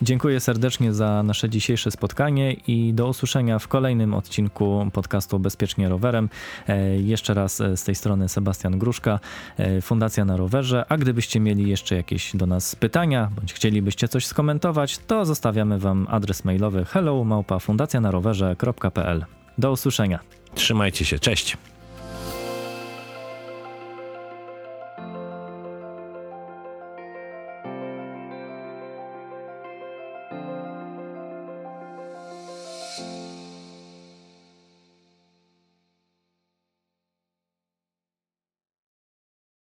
Dziękuję 0.02 0.40
serdecznie 0.40 0.94
za 0.94 1.24
nasze 1.24 1.50
dzisiejsze 1.50 1.92
spotkanie 1.92 2.54
i 2.54 2.94
do 2.94 3.08
usłyszenia 3.08 3.60
w 3.60 3.68
kolejnym 3.68 4.14
odcinku 4.14 4.88
podcastu 4.94 5.40
Bezpiecznie 5.40 5.90
Rowerem. 5.90 6.30
E, 6.68 6.98
jeszcze 6.98 7.34
raz 7.34 7.62
e, 7.62 7.78
z 7.78 7.84
tej 7.84 7.96
strony 7.96 8.30
Sebastian 8.30 8.80
Gruszka, 8.80 9.20
e, 9.58 9.82
Fundacja 9.82 10.26
na 10.26 10.38
Rowerze. 10.38 10.86
A 10.90 10.98
gdybyście 10.98 11.40
mieli 11.40 11.70
jeszcze 11.70 11.96
jakieś 11.96 12.36
do 12.36 12.46
nas 12.46 12.76
pytania, 12.76 13.32
bądź 13.36 13.54
chcielibyście 13.54 14.08
coś 14.08 14.26
skomentować, 14.26 14.98
to 14.98 15.26
zostawiamy 15.26 15.80
Wam 15.80 16.08
adres 16.10 16.46
mailowy 16.46 16.86
hello 16.86 17.24
małpa. 17.24 17.60
Do 19.58 19.72
usłyszenia. 19.72 20.20
Trzymajcie 20.56 21.06
się, 21.06 21.20
cześć. 21.20 21.58